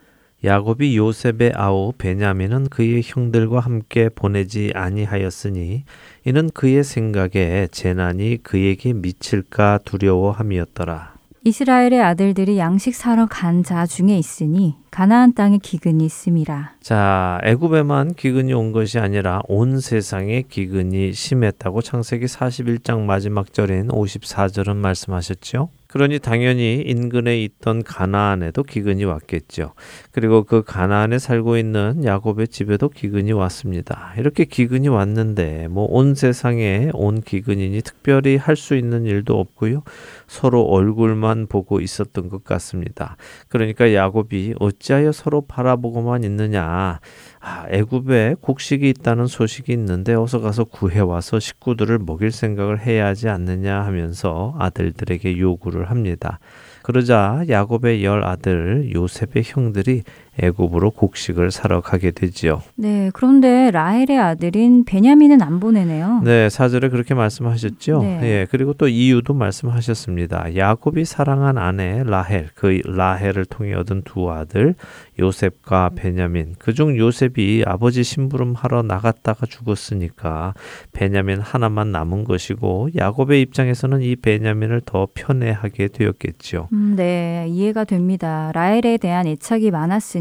야곱이 0.43 0.97
요셉의 0.97 1.53
아우 1.55 1.93
베냐민은 1.99 2.69
그의 2.71 3.03
형들과 3.05 3.61
함께 3.61 4.09
보내지 4.09 4.73
아니하였으니 4.75 5.85
이는 6.25 6.51
그의 6.55 6.83
생각에 6.83 7.69
재난이 7.71 8.39
그에게 8.43 8.93
미칠까 8.95 9.81
두려워함이었더라. 9.85 11.11
이스라엘의 11.43 12.03
아들들이 12.03 12.59
양식 12.59 12.95
사러 12.95 13.27
간 13.27 13.63
자 13.65 13.87
중에 13.87 14.17
있으니 14.19 14.77
가나안 14.91 15.33
땅에 15.33 15.57
기근이 15.57 16.05
있음이라 16.05 16.73
자, 16.83 17.41
애굽에만 17.45 18.15
기근이 18.15 18.53
온 18.53 18.73
것이 18.73 18.99
아니라 18.99 19.41
온 19.49 19.81
세상에 19.81 20.43
기근이 20.43 21.15
심했다고 21.15 21.81
창세기 21.81 22.27
41장 22.27 23.01
마지막 23.01 23.55
절인 23.55 23.89
54절은 23.89 24.77
말씀하셨죠. 24.77 25.71
그러니 25.91 26.21
당연히 26.21 26.83
인근에 26.87 27.43
있던 27.43 27.83
가나안에도 27.83 28.63
기근이 28.63 29.05
왔겠죠. 29.05 29.75
그리고 30.13 30.45
그 30.45 30.63
가나안에 30.63 31.19
살고 31.19 31.57
있는 31.57 32.05
야곱의 32.05 32.49
집에도 32.49 32.89
기근이 32.89 33.33
왔습니다. 33.33 34.15
이렇게 34.17 34.45
기근이 34.45 34.89
왔는데 34.89 35.69
뭐 35.69 35.91
온 35.91 36.15
세상에 36.15 36.91
온 36.95 37.21
기근이니 37.21 37.83
특별히 37.83 38.37
할 38.37 38.57
수 38.57 38.77
있는 38.77 39.07
일도 39.07 39.39
없고요. 39.41 39.83
서로 40.27 40.63
얼굴만 40.63 41.47
보고 41.49 41.81
있었던 41.81 42.29
것 42.29 42.45
같습니다. 42.45 43.17
그러니까 43.49 43.95
야곱이 43.95 44.55
어찌하여 44.61 45.13
서로 45.13 45.41
바라보고만 45.47 46.23
있느냐. 46.25 47.01
아, 47.43 47.65
애굽에 47.71 48.37
곡식이 48.43 48.87
있다는 48.91 49.27
소식이 49.27 49.73
있는데 49.73 50.15
어서 50.15 50.41
가서 50.41 50.65
구해 50.65 51.01
와서 51.01 51.41
식구들을 51.41 51.99
먹일 52.01 52.33
생각을 52.33 52.81
해야 52.81 53.07
하지 53.07 53.31
않느냐 53.31 53.81
하면서 53.81 54.55
아들들에게 54.59 55.39
요구를 55.39 55.91
합니다. 55.91 56.39
그러자 56.83 57.45
야곱의 57.49 58.05
열 58.05 58.25
아들 58.25 58.93
요셉의 58.95 59.45
형들이 59.45 60.03
애굽으로 60.39 60.93
곡식을 60.93 61.51
사러 61.51 61.81
가게 61.81 62.11
되지요. 62.11 62.63
네 62.77 63.11
그런데 63.13 63.71
라헬의 63.71 64.19
아들인 64.19 64.85
베냐민은 64.85 65.43
안 65.43 65.61
보내네요 65.61 66.23
네, 66.25 66.49
사절에 66.49 66.89
그렇게 66.89 67.15
말씀하셨죠. 67.15 68.03
네. 68.03 68.21
예, 68.23 68.47
그리고 68.51 68.73
또 68.73 68.89
이유도 68.89 69.35
말씀하셨습니다. 69.35 70.57
야곱이 70.57 71.05
사랑한 71.05 71.59
아내 71.59 72.03
라헬, 72.05 72.49
그 72.55 72.81
라헬을 72.85 73.45
통해 73.47 73.75
얻은 73.75 74.03
두 74.05 74.31
아들 74.31 74.75
요셉과 75.19 75.91
베냐민. 75.95 76.55
그중 76.59 76.97
요셉이 76.97 77.65
아버지 77.67 78.03
심부름 78.03 78.55
하러 78.57 78.83
나갔다가 78.83 79.47
죽었으니까 79.47 80.55
베냐민 80.93 81.41
하나만 81.41 81.93
남은 81.93 82.25
것이고 82.25 82.91
야곱의 82.97 83.43
입장에서는 83.43 84.03
이 84.03 84.17
베냐민을 84.17 84.83
더 84.87 85.09
편애하게 85.13 85.89
되었겠지요. 85.89 86.69
음, 86.73 86.95
네 86.97 87.47
이해가 87.49 87.85
됩니다 87.85 88.51
라헬에 88.55 88.97
대한 88.97 89.27
애착이 89.27 89.71
많았으니 89.71 90.20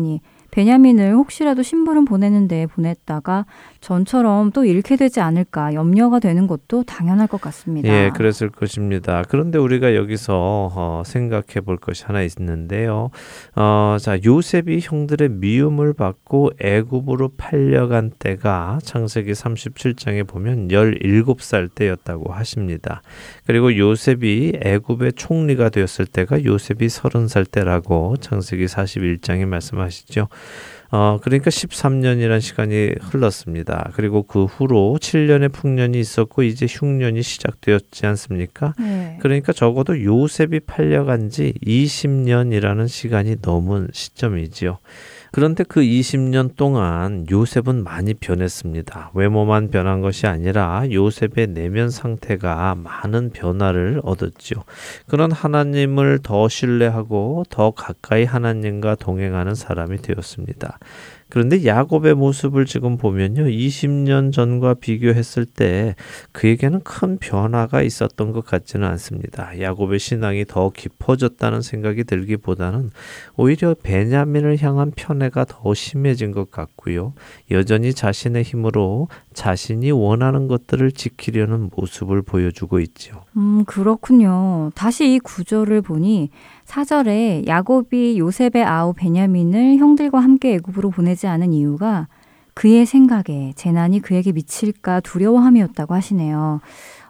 베냐민을 0.51 1.13
혹시라도 1.13 1.62
심부름 1.63 2.05
보내는데 2.05 2.65
보냈다가 2.67 3.45
전처럼 3.81 4.51
또 4.51 4.65
잃게 4.65 4.95
되지 4.95 5.21
않을까 5.21 5.73
염려가 5.73 6.19
되는 6.19 6.47
것도 6.47 6.83
당연할 6.83 7.27
것 7.27 7.39
같습니다. 7.39 7.87
예, 7.87 8.11
그랬을 8.13 8.49
것입니다. 8.49 9.23
그런데 9.27 9.57
우리가 9.57 9.95
여기서 9.95 10.71
어, 10.75 11.03
생각해 11.05 11.61
볼 11.65 11.77
것이 11.77 12.03
하나 12.05 12.21
있는데요. 12.23 13.09
어, 13.55 13.97
자, 13.99 14.17
요셉이 14.23 14.79
형들의 14.81 15.29
미움을 15.29 15.93
받고 15.93 16.51
애굽으로 16.59 17.31
팔려간 17.37 18.11
때가 18.19 18.79
창세기 18.83 19.31
37장에 19.31 20.27
보면 20.27 20.67
17살 20.67 21.73
때였다고 21.73 22.33
하십니다. 22.33 23.01
그리고 23.45 23.75
요셉이 23.77 24.59
애굽의 24.61 25.13
총리가 25.13 25.69
되었을 25.69 26.05
때가 26.05 26.43
요셉이 26.43 26.87
30살 26.87 27.49
때라고 27.49 28.17
창세기 28.17 28.65
41장에 28.65 29.45
말씀하시죠. 29.45 30.27
어, 30.91 31.19
그러니까 31.21 31.52
13년이라는 31.52 32.41
시간이 32.41 32.95
흘렀습니다. 32.99 33.91
그리고 33.93 34.23
그 34.23 34.45
후로 34.45 34.97
7년의 34.99 35.54
풍년이 35.54 35.99
있었고 35.99 36.41
이제 36.43 36.65
흉년이 36.67 37.21
시작되었지 37.21 38.08
않습니까? 38.08 38.73
네. 38.80 39.17
그러니까 39.21 39.54
적어도 39.54 40.04
요셉이 40.04 40.62
팔려간 40.62 41.30
지 41.30 41.54
20년이라는 41.63 42.88
시간이 42.88 43.36
넘은 43.41 43.89
시점이지요. 43.93 44.80
그런데 45.31 45.63
그 45.63 45.81
20년 45.81 46.55
동안 46.55 47.25
요셉은 47.29 47.83
많이 47.83 48.13
변했습니다. 48.13 49.11
외모만 49.13 49.69
변한 49.69 50.01
것이 50.01 50.27
아니라 50.27 50.83
요셉의 50.91 51.47
내면 51.49 51.89
상태가 51.89 52.75
많은 52.75 53.31
변화를 53.31 54.01
얻었지요. 54.03 54.63
그런 55.07 55.31
하나님을 55.31 56.19
더 56.23 56.49
신뢰하고 56.49 57.45
더 57.49 57.71
가까이 57.71 58.23
하나님과 58.23 58.95
동행하는 58.95 59.55
사람이 59.55 59.97
되었습니다. 59.97 60.79
그런데 61.29 61.63
야곱의 61.65 62.15
모습을 62.15 62.65
지금 62.65 62.97
보면요. 62.97 63.43
20년 63.43 64.33
전과 64.33 64.75
비교했을 64.75 65.45
때 65.45 65.95
그에게는 66.31 66.81
큰 66.81 67.17
변화가 67.19 67.83
있었던 67.83 68.31
것 68.31 68.43
같지는 68.45 68.87
않습니다. 68.87 69.59
야곱의 69.59 69.99
신앙이 69.99 70.45
더 70.45 70.71
깊어졌다는 70.71 71.61
생각이 71.61 72.03
들기보다는 72.03 72.89
오히려 73.37 73.75
베냐민을 73.81 74.61
향한 74.61 74.91
편애가 74.95 75.45
더 75.45 75.73
심해진 75.73 76.31
것 76.31 76.49
같고요. 76.49 77.13
여전히 77.51 77.93
자신의 77.93 78.43
힘으로 78.43 79.07
자신이 79.33 79.91
원하는 79.91 80.47
것들을 80.47 80.91
지키려는 80.91 81.69
모습을 81.75 82.23
보여주고 82.23 82.79
있죠. 82.79 83.23
음, 83.37 83.63
그렇군요. 83.65 84.71
다시 84.75 85.13
이 85.13 85.19
구절을 85.19 85.81
보니 85.81 86.31
사절에 86.69 87.45
야곱이 87.47 88.19
요셉의 88.19 88.63
아우 88.63 88.93
베냐민을 88.93 89.77
형들과 89.77 90.19
함께 90.19 90.53
애굽으로 90.53 90.91
보내지 90.91 91.25
않은 91.25 91.51
이유가 91.51 92.08
그의 92.53 92.86
생각에 92.86 93.53
재난이 93.55 94.01
그에게 94.01 94.32
미칠까 94.32 94.99
두려워함이었다고 94.99 95.95
하시네요. 95.95 96.62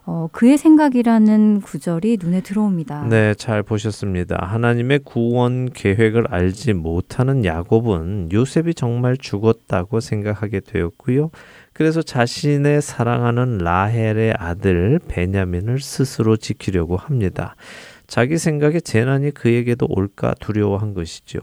어, 0.06 0.30
그의 0.32 0.58
생각이라는 0.58 1.60
구절이 1.60 2.20
눈에 2.22 2.40
들어옵니다. 2.40 3.10
네, 3.10 3.34
잘 3.34 3.62
보셨습니다. 3.62 4.38
하나님의 4.42 5.00
구원 5.00 5.70
계획을 5.74 6.34
알지 6.34 6.72
못하는 6.72 7.44
야곱은 7.44 8.30
요셉이 8.32 8.76
정말 8.76 9.18
죽었다고 9.18 10.00
생각하게 10.00 10.62
되었고요. 10.62 11.32
그래서 11.74 12.02
자신의 12.02 12.82
사랑하는 12.82 13.58
라헬의 13.58 14.36
아들 14.38 15.00
베냐민을 15.10 15.82
스스로 15.82 16.38
지키려고 16.38 16.96
합니다. 16.96 17.56
자기 18.10 18.38
생각에 18.38 18.80
재난이 18.80 19.32
그에게도 19.32 19.86
올까 19.88 20.34
두려워한 20.40 20.94
것이죠. 20.94 21.40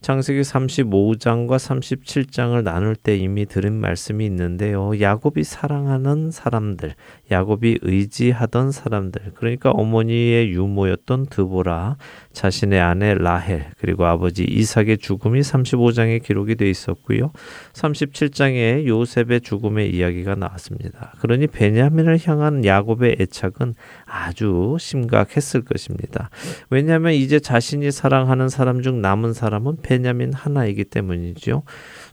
창세기 0.00 0.40
35장과 0.40 1.58
37장을 1.58 2.62
나눌 2.62 2.96
때 2.96 3.18
이미 3.18 3.44
들은 3.44 3.74
말씀이 3.74 4.24
있는데요. 4.24 4.98
야곱이 4.98 5.44
사랑하는 5.44 6.30
사람들, 6.30 6.94
야곱이 7.30 7.80
의지하던 7.82 8.72
사람들, 8.72 9.32
그러니까 9.34 9.70
어머니의 9.70 10.52
유모였던 10.52 11.26
드보라, 11.26 11.98
자신의 12.32 12.80
아내 12.80 13.12
라헬, 13.12 13.72
그리고 13.78 14.06
아버지 14.06 14.44
이삭의 14.44 14.98
죽음이 14.98 15.40
35장에 15.40 16.22
기록이 16.22 16.54
되어 16.54 16.68
있었고요. 16.68 17.32
37장에 17.74 18.86
요셉의 18.86 19.42
죽음의 19.42 19.94
이야기가 19.94 20.34
나왔습니다. 20.34 21.12
그러니 21.20 21.46
베냐민을 21.48 22.18
향한 22.24 22.64
야곱의 22.64 23.16
애착은 23.20 23.74
아주 24.06 24.78
심각했을 24.80 25.60
것입니다. 25.62 26.30
왜냐하면 26.70 27.12
이제 27.12 27.38
자신이 27.38 27.90
사랑하는 27.90 28.48
사람 28.48 28.80
중 28.80 29.02
남은 29.02 29.34
사람은 29.34 29.76
베냐민 29.90 30.32
하나이기 30.32 30.84
때문이죠. 30.84 31.64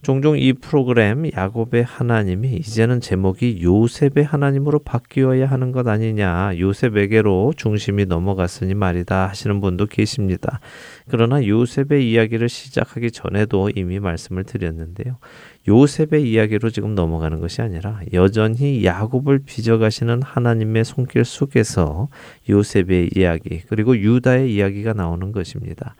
종종 0.01 0.35
이 0.35 0.53
프로그램 0.53 1.29
야곱의 1.31 1.83
하나님이 1.83 2.55
이제는 2.55 3.01
제목이 3.01 3.61
요셉의 3.61 4.23
하나님으로 4.25 4.79
바뀌어야 4.79 5.45
하는 5.45 5.71
것 5.71 5.87
아니냐. 5.87 6.57
요셉에게로 6.57 7.53
중심이 7.55 8.05
넘어갔으니 8.05 8.73
말이다 8.73 9.27
하시는 9.27 9.61
분도 9.61 9.85
계십니다. 9.85 10.59
그러나 11.07 11.45
요셉의 11.45 12.09
이야기를 12.09 12.49
시작하기 12.49 13.11
전에도 13.11 13.69
이미 13.75 13.99
말씀을 13.99 14.43
드렸는데요. 14.43 15.17
요셉의 15.67 16.29
이야기로 16.31 16.69
지금 16.69 16.95
넘어가는 16.95 17.39
것이 17.39 17.61
아니라 17.61 17.99
여전히 18.13 18.85
야곱을 18.85 19.39
빚어가시는 19.45 20.21
하나님의 20.21 20.85
손길 20.85 21.25
속에서 21.25 22.07
요셉의 22.49 23.11
이야기 23.15 23.61
그리고 23.67 23.97
유다의 23.97 24.53
이야기가 24.53 24.93
나오는 24.93 25.31
것입니다. 25.31 25.95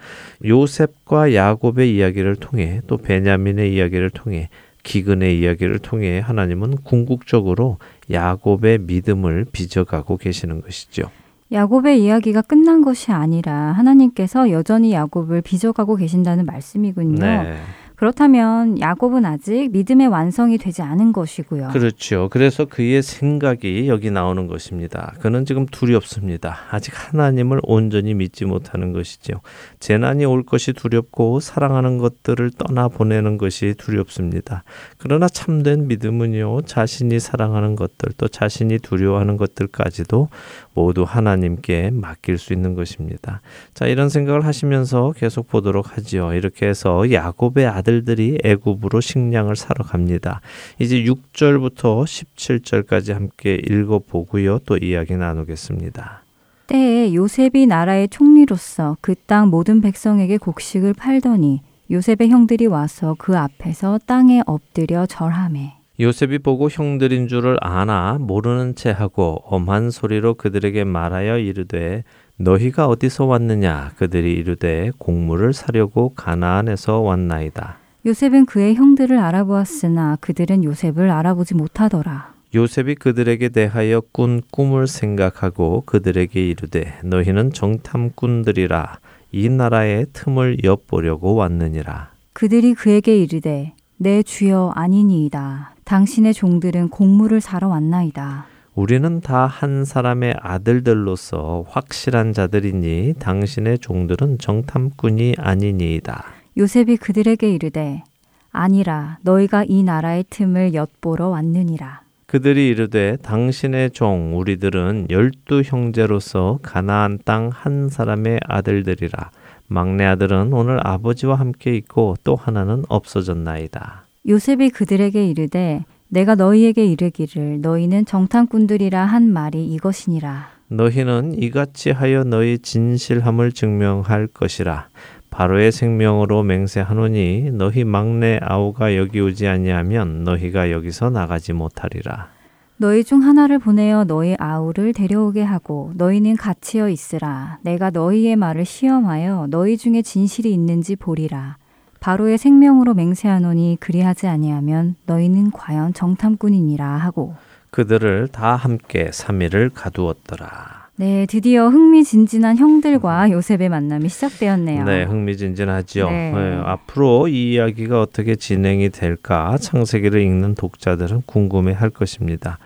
요셉과 0.46 1.34
야곱의 1.34 1.94
이야기를 1.96 2.38
통해 2.38 2.82
또 2.88 2.98
베냐민의 2.98 3.74
이야기를 3.74 4.10
통해 4.12 4.50
기근의 4.84 5.40
이야기를 5.40 5.80
통해 5.80 6.20
하나님은 6.20 6.78
궁극적으로 6.84 7.78
야곱의 8.10 8.80
믿음을 8.80 9.46
빚어가고 9.52 10.16
계시는 10.16 10.62
것이죠. 10.62 11.10
야곱의 11.52 12.04
이야기가 12.04 12.42
끝난 12.42 12.82
것이 12.82 13.12
아니라 13.12 13.54
하나님께서 13.54 14.52
여전히 14.52 14.94
야곱을 14.94 15.42
빚어가고 15.42 15.96
계신다는 15.98 16.46
말씀이군요. 16.46 17.20
네. 17.20 17.58
그렇다면 17.98 18.80
야곱은 18.80 19.26
아직 19.26 19.72
믿음의 19.72 20.08
완성이 20.08 20.60
되지 20.60 20.84
않은 20.84 21.14
것이고요. 21.14 21.70
그렇죠. 21.70 22.30
그래서 22.32 22.66
그의 22.66 23.02
생각이 23.02 23.88
여기 23.88 24.12
나오는 24.12 24.46
것입니다. 24.46 25.14
그는 25.20 25.46
지금 25.46 25.66
두렵습니다. 25.66 26.60
아직 26.70 26.94
하나님을 26.96 27.60
온전히 27.64 28.14
믿지 28.14 28.46
못하는 28.46 28.94
것이죠. 28.94 29.42
재난이 29.80 30.26
올 30.26 30.44
것이 30.44 30.74
두렵고 30.74 31.40
사랑하는 31.40 31.98
것들을 31.98 32.52
떠나 32.58 32.88
보내는 32.88 33.38
것이 33.38 33.76
두렵습니다. 33.78 34.64
그러나 34.98 35.28
참된 35.28 35.88
믿음은요, 35.88 36.64
자신이 36.64 37.20
사랑하는 37.20 37.76
것들, 37.76 38.14
또 38.18 38.28
자신이 38.28 38.80
두려워하는 38.80 39.38
것들까지도 39.38 40.30
모두 40.74 41.04
하나님께 41.04 41.92
맡길 41.94 42.38
수 42.38 42.54
있는 42.54 42.74
것입니다. 42.76 43.42
자, 43.74 43.88
이런 43.88 44.10
생각을 44.10 44.46
하시면서 44.46 45.14
계속 45.16 45.48
보도록 45.48 45.96
하지요. 45.96 46.34
이렇게 46.34 46.68
해서 46.68 47.12
야곱의 47.12 47.66
아들들이 47.68 48.38
애굽으로 48.44 49.02
식량을 49.02 49.56
사러 49.56 49.84
갑니다. 49.84 50.42
이제 50.80 51.04
6절부터 51.04 52.04
17절까지 52.04 53.14
함께 53.14 53.60
읽어 53.70 54.00
보고요. 54.00 54.60
또 54.66 54.78
이야기 54.78 55.16
나누겠습니다. 55.16 56.27
때에 56.68 57.14
요셉이 57.14 57.66
나라의 57.68 58.10
총리로서 58.10 58.98
그 59.02 59.16
땅 59.28 59.50
모든 59.50 59.82
백성에게 59.82 60.38
곡식을 60.38 60.94
팔더니 60.94 61.62
요셉의 61.92 62.30
형들이 62.30 62.66
와서 62.68 63.16
그 63.18 63.38
앞에서 63.38 64.00
땅에 64.06 64.42
엎드려 64.46 65.06
절하매 65.06 65.74
요셉이 66.00 66.40
보고 66.40 66.70
형들인 66.70 67.28
줄을 67.28 67.58
아나 67.62 68.18
모르는 68.20 68.76
채 68.76 68.92
하고 68.92 69.42
엄한 69.46 69.90
소리로 69.90 70.36
그들에게 70.36 70.84
말하여 70.84 71.40
이르되 71.40 72.04
너희가 72.38 72.88
어디서 72.88 73.26
왔느냐 73.26 73.92
그들이 73.98 74.34
이르되 74.34 74.92
곡물을 75.00 75.54
사려고 75.54 76.14
가나안에서 76.16 77.00
왔나이다. 77.00 77.78
요셉은 78.06 78.46
그의 78.46 78.76
형들을 78.76 79.18
알아보았으나 79.18 80.18
그들은 80.22 80.64
요셉을 80.64 81.10
알아보지 81.10 81.56
못하더라. 81.56 82.37
요셉이 82.56 82.96
그들에게 82.96 83.50
대하여 83.50 84.02
꾼 84.12 84.42
꿈을 84.52 84.88
생각하고 84.88 85.84
그들에게 85.86 86.48
이르되 86.50 86.94
너희는 87.04 87.52
정탐꾼들이라 87.52 89.00
이 89.34 89.50
나라의 89.50 90.06
틈을 90.14 90.64
엿보려고 90.64 91.36
왔느니라. 91.36 92.12
그들이 92.34 92.74
그에게 92.74 93.18
이르되 93.22 93.74
내 93.98 94.24
주여 94.24 94.72
아니니이다. 94.76 95.74
당신의 95.84 96.34
종들은 96.34 96.90
곡물을 96.90 97.42
사러 97.42 97.68
왔나이다. 97.68 98.46
우리는 98.76 99.22
다 99.22 99.48
한 99.48 99.84
사람의 99.86 100.36
아들들로서 100.40 101.66
확실한 101.68 102.32
자들이니 102.32 103.16
당신의 103.20 103.80
종들은 103.80 104.38
정탐꾼이 104.38 105.36
아니니이다. 105.38 106.24
요셉이 106.58 106.98
그들에게 106.98 107.52
이르되 107.52 108.04
아니라 108.52 109.18
너희가 109.24 109.66
이 109.68 109.84
나라의 109.84 110.26
틈을 110.30 110.74
엿보러 110.74 111.28
왔느니라. 111.30 112.02
그들이 112.28 112.68
이르되 112.68 113.16
당신의 113.22 113.92
종 113.92 114.38
우리들은 114.38 115.08
열두 115.10 115.62
형제로서 115.66 116.60
가나안 116.62 117.20
땅 117.24 117.50
한 117.54 117.88
사람의 117.88 118.42
아들들이라 118.46 119.32
막내 119.68 120.04
아들은 120.04 120.52
오늘 120.52 120.86
아버지와 120.86 121.36
함께 121.36 121.74
있고 121.76 122.16
또 122.26 122.36
하나는 122.36 122.84
없어졌나이다. 122.90 124.04
요셉이 124.28 124.72
그들에게 124.72 125.26
이르되 125.26 125.86
내가 126.10 126.36
너희에게 126.36 126.86
이르기를 126.86 127.62
너희는 127.62 128.06
정탐꾼들이라 128.06 129.06
한 129.06 129.32
말이 129.32 129.66
이것이니라. 129.66 130.50
너희는 130.70 131.42
이같이 131.42 131.92
하여 131.92 132.26
너희 132.26 132.60
진실함을 132.60 133.54
증명할 133.54 134.28
것이라. 134.28 134.90
바로의 135.38 135.72
생명으로 135.72 136.42
맹세하노니 136.42 137.52
너희 137.54 137.84
막내 137.84 138.40
아우가 138.42 138.98
여기 138.98 139.20
오지 139.20 139.48
아니하면 139.48 140.24
너희가 140.24 140.72
여기서 140.72 141.12
나가지 141.12 141.54
못하리라. 141.54 142.30
너희 142.78 143.04
중 143.04 143.22
하나를 143.22 143.60
보내어 143.60 144.06
너희 144.06 144.36
아우를 144.40 144.94
데려오게 144.94 145.44
하고 145.44 145.92
너희는 145.94 146.38
갇히어 146.38 146.90
있으라. 146.90 147.60
내가 147.62 147.92
너희의 147.92 148.36
말을 148.36 148.66
시험하여 148.66 149.46
너희 149.52 149.78
중에 149.78 150.02
진실이 150.02 150.52
있는지 150.52 150.96
보리라. 150.96 151.58
바로의 152.00 152.40
생명으로 152.40 152.96
맹세하노니 152.96 153.78
그리하지 153.80 154.26
아니하면 154.26 154.96
너희는 155.06 155.52
과연 155.52 155.94
정탐꾼이니라 155.94 156.84
하고 156.84 157.36
그들을 157.70 158.30
다 158.30 158.56
함께 158.56 159.12
3일을 159.12 159.70
가두었더라. 159.72 160.77
네, 161.00 161.28
드디어 161.28 161.68
흥미진진한 161.68 162.58
형들과 162.58 163.30
요셉의 163.30 163.70
만남이 163.70 164.10
시작되었네요. 164.10 164.84
네, 164.84 165.04
흥미진진하죠. 165.04 166.10
네. 166.10 166.32
네, 166.32 166.62
앞으로 166.66 167.28
이 167.28 167.54
이야기가 167.54 168.02
어떻게 168.02 168.36
진행이 168.36 168.90
될까 168.90 169.58
창세기를 169.60 170.20
읽는 170.22 170.56
독자들은 170.56 171.22
궁금해 171.28 171.74
할 171.74 171.92
것입니다. 171.92 172.58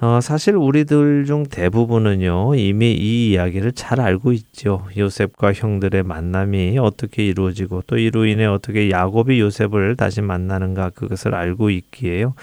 어, 0.00 0.20
사실 0.20 0.54
우리들 0.54 1.24
중 1.24 1.42
대부분은요, 1.42 2.54
이미 2.54 2.92
이 2.92 3.32
이야기를 3.32 3.72
잘 3.72 4.00
알고 4.00 4.30
있죠. 4.30 4.86
요셉과 4.96 5.52
형들의 5.52 6.04
만남이 6.04 6.78
어떻게 6.78 7.26
이루어지고 7.26 7.82
또 7.88 7.98
이로 7.98 8.24
인해 8.24 8.44
어떻게 8.44 8.90
야곱이 8.90 9.40
요셉을 9.40 9.96
다시 9.96 10.20
만나는가 10.20 10.90
그것을 10.90 11.34
알고 11.34 11.70
있기에요. 11.70 12.34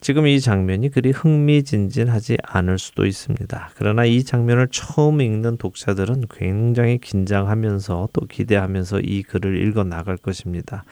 지금 0.00 0.26
이 0.26 0.40
장면이 0.40 0.88
그리 0.88 1.10
흥미진진하지 1.10 2.38
않을 2.42 2.78
수도 2.78 3.04
있습니다. 3.04 3.70
그러나 3.74 4.06
이 4.06 4.24
장면을 4.24 4.68
처음 4.70 5.20
읽는 5.20 5.58
독자들은 5.58 6.24
굉장히 6.30 6.96
긴장하면서 6.96 8.08
또 8.14 8.26
기대하면서 8.26 9.00
이 9.00 9.22
글을 9.24 9.60
읽어 9.66 9.84
나갈 9.84 10.16
것입니다. 10.16 10.84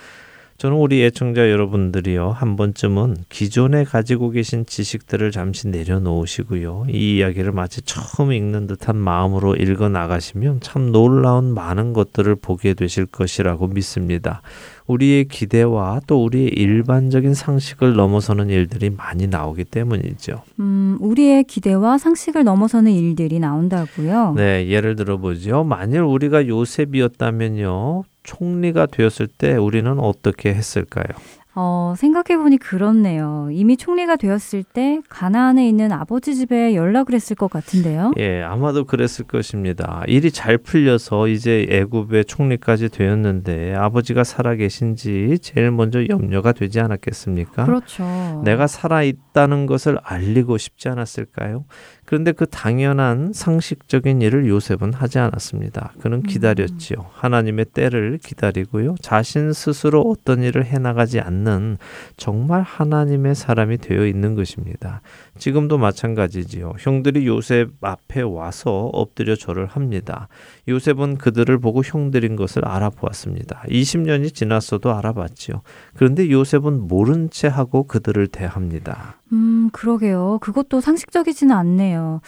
저는 0.62 0.76
우리 0.76 1.02
애청자 1.02 1.50
여러분들이요 1.50 2.30
한 2.30 2.54
번쯤은 2.54 3.24
기존에 3.28 3.82
가지고 3.82 4.30
계신 4.30 4.64
지식들을 4.64 5.32
잠시 5.32 5.66
내려놓으시고요 5.66 6.84
이 6.88 7.16
이야기를 7.16 7.50
마치 7.50 7.82
처음 7.82 8.30
읽는 8.30 8.68
듯한 8.68 8.96
마음으로 8.96 9.56
읽어 9.56 9.88
나가시면 9.88 10.60
참 10.60 10.92
놀라운 10.92 11.52
많은 11.52 11.92
것들을 11.92 12.36
보게 12.36 12.74
되실 12.74 13.06
것이라고 13.06 13.66
믿습니다. 13.66 14.40
우리의 14.86 15.24
기대와 15.24 16.02
또 16.06 16.22
우리의 16.22 16.50
일반적인 16.50 17.34
상식을 17.34 17.94
넘어서는 17.94 18.48
일들이 18.48 18.88
많이 18.90 19.26
나오기 19.26 19.64
때문이죠. 19.64 20.42
음, 20.60 20.96
우리의 21.00 21.42
기대와 21.42 21.98
상식을 21.98 22.44
넘어서는 22.44 22.92
일들이 22.92 23.40
나온다고요. 23.40 24.34
네, 24.36 24.68
예를 24.68 24.94
들어 24.94 25.16
보죠. 25.16 25.64
만일 25.64 26.02
우리가 26.02 26.46
요셉이었다면요. 26.46 28.04
총리가 28.22 28.86
되었을 28.86 29.26
때 29.26 29.56
우리는 29.56 29.98
어떻게 29.98 30.54
했을까요? 30.54 31.06
어, 31.54 31.92
생각해보니 31.98 32.56
그렇네요. 32.56 33.48
이미 33.52 33.76
총리가 33.76 34.16
되었을 34.16 34.62
때 34.64 35.02
가나안에 35.10 35.68
있는 35.68 35.92
아버지 35.92 36.34
집에 36.34 36.74
연락을 36.74 37.14
했을 37.14 37.36
것 37.36 37.50
같은데요. 37.50 38.12
예, 38.16 38.42
아마도 38.42 38.84
그랬을 38.84 39.26
것입니다. 39.26 40.02
일이 40.06 40.30
잘 40.30 40.56
풀려서 40.56 41.28
이제 41.28 41.66
애굽의 41.68 42.24
총리까지 42.24 42.88
되었는데 42.88 43.74
아버지가 43.74 44.24
살아 44.24 44.54
계신지 44.54 45.38
제일 45.42 45.70
먼저 45.70 46.06
염려가 46.08 46.52
되지 46.52 46.80
않았겠습니까? 46.80 47.66
그렇죠. 47.66 48.40
내가 48.44 48.66
살아 48.66 49.02
있다는 49.02 49.66
것을 49.66 49.98
알리고 50.02 50.56
싶지 50.56 50.88
않았을까요? 50.88 51.66
그런데 52.12 52.32
그 52.32 52.44
당연한 52.44 53.32
상식적인 53.32 54.20
일을 54.20 54.46
요셉은 54.46 54.92
하지 54.92 55.18
않았습니다. 55.18 55.94
그는 55.98 56.22
기다렸지요. 56.22 57.06
하나님의 57.14 57.64
때를 57.72 58.18
기다리고요. 58.22 58.96
자신 59.00 59.54
스스로 59.54 60.02
어떤 60.02 60.42
일을 60.42 60.66
해나가지 60.66 61.20
않는 61.20 61.78
정말 62.18 62.60
하나님의 62.60 63.34
사람이 63.34 63.78
되어 63.78 64.06
있는 64.06 64.34
것입니다. 64.34 65.00
지금도 65.38 65.78
마찬가지지요. 65.78 66.74
형들이 66.78 67.26
요셉 67.26 67.70
앞에 67.80 68.20
와서 68.20 68.90
엎드려 68.92 69.34
절을 69.34 69.64
합니다. 69.64 70.28
요셉은 70.68 71.16
그들을 71.16 71.58
보고 71.60 71.80
형들인 71.82 72.36
것을 72.36 72.68
알아보았습니다. 72.68 73.62
20년이 73.70 74.34
지났어도 74.34 74.94
알아봤지요. 74.94 75.62
그런데 75.96 76.30
요셉은 76.30 76.88
모른 76.88 77.30
채 77.30 77.48
하고 77.48 77.84
그들을 77.84 78.26
대합니다. 78.26 79.21
음, 79.32 79.70
그러게요. 79.72 80.38
그것도 80.40 80.80
상식적이지는 80.80 81.54
않네요. 81.56 82.20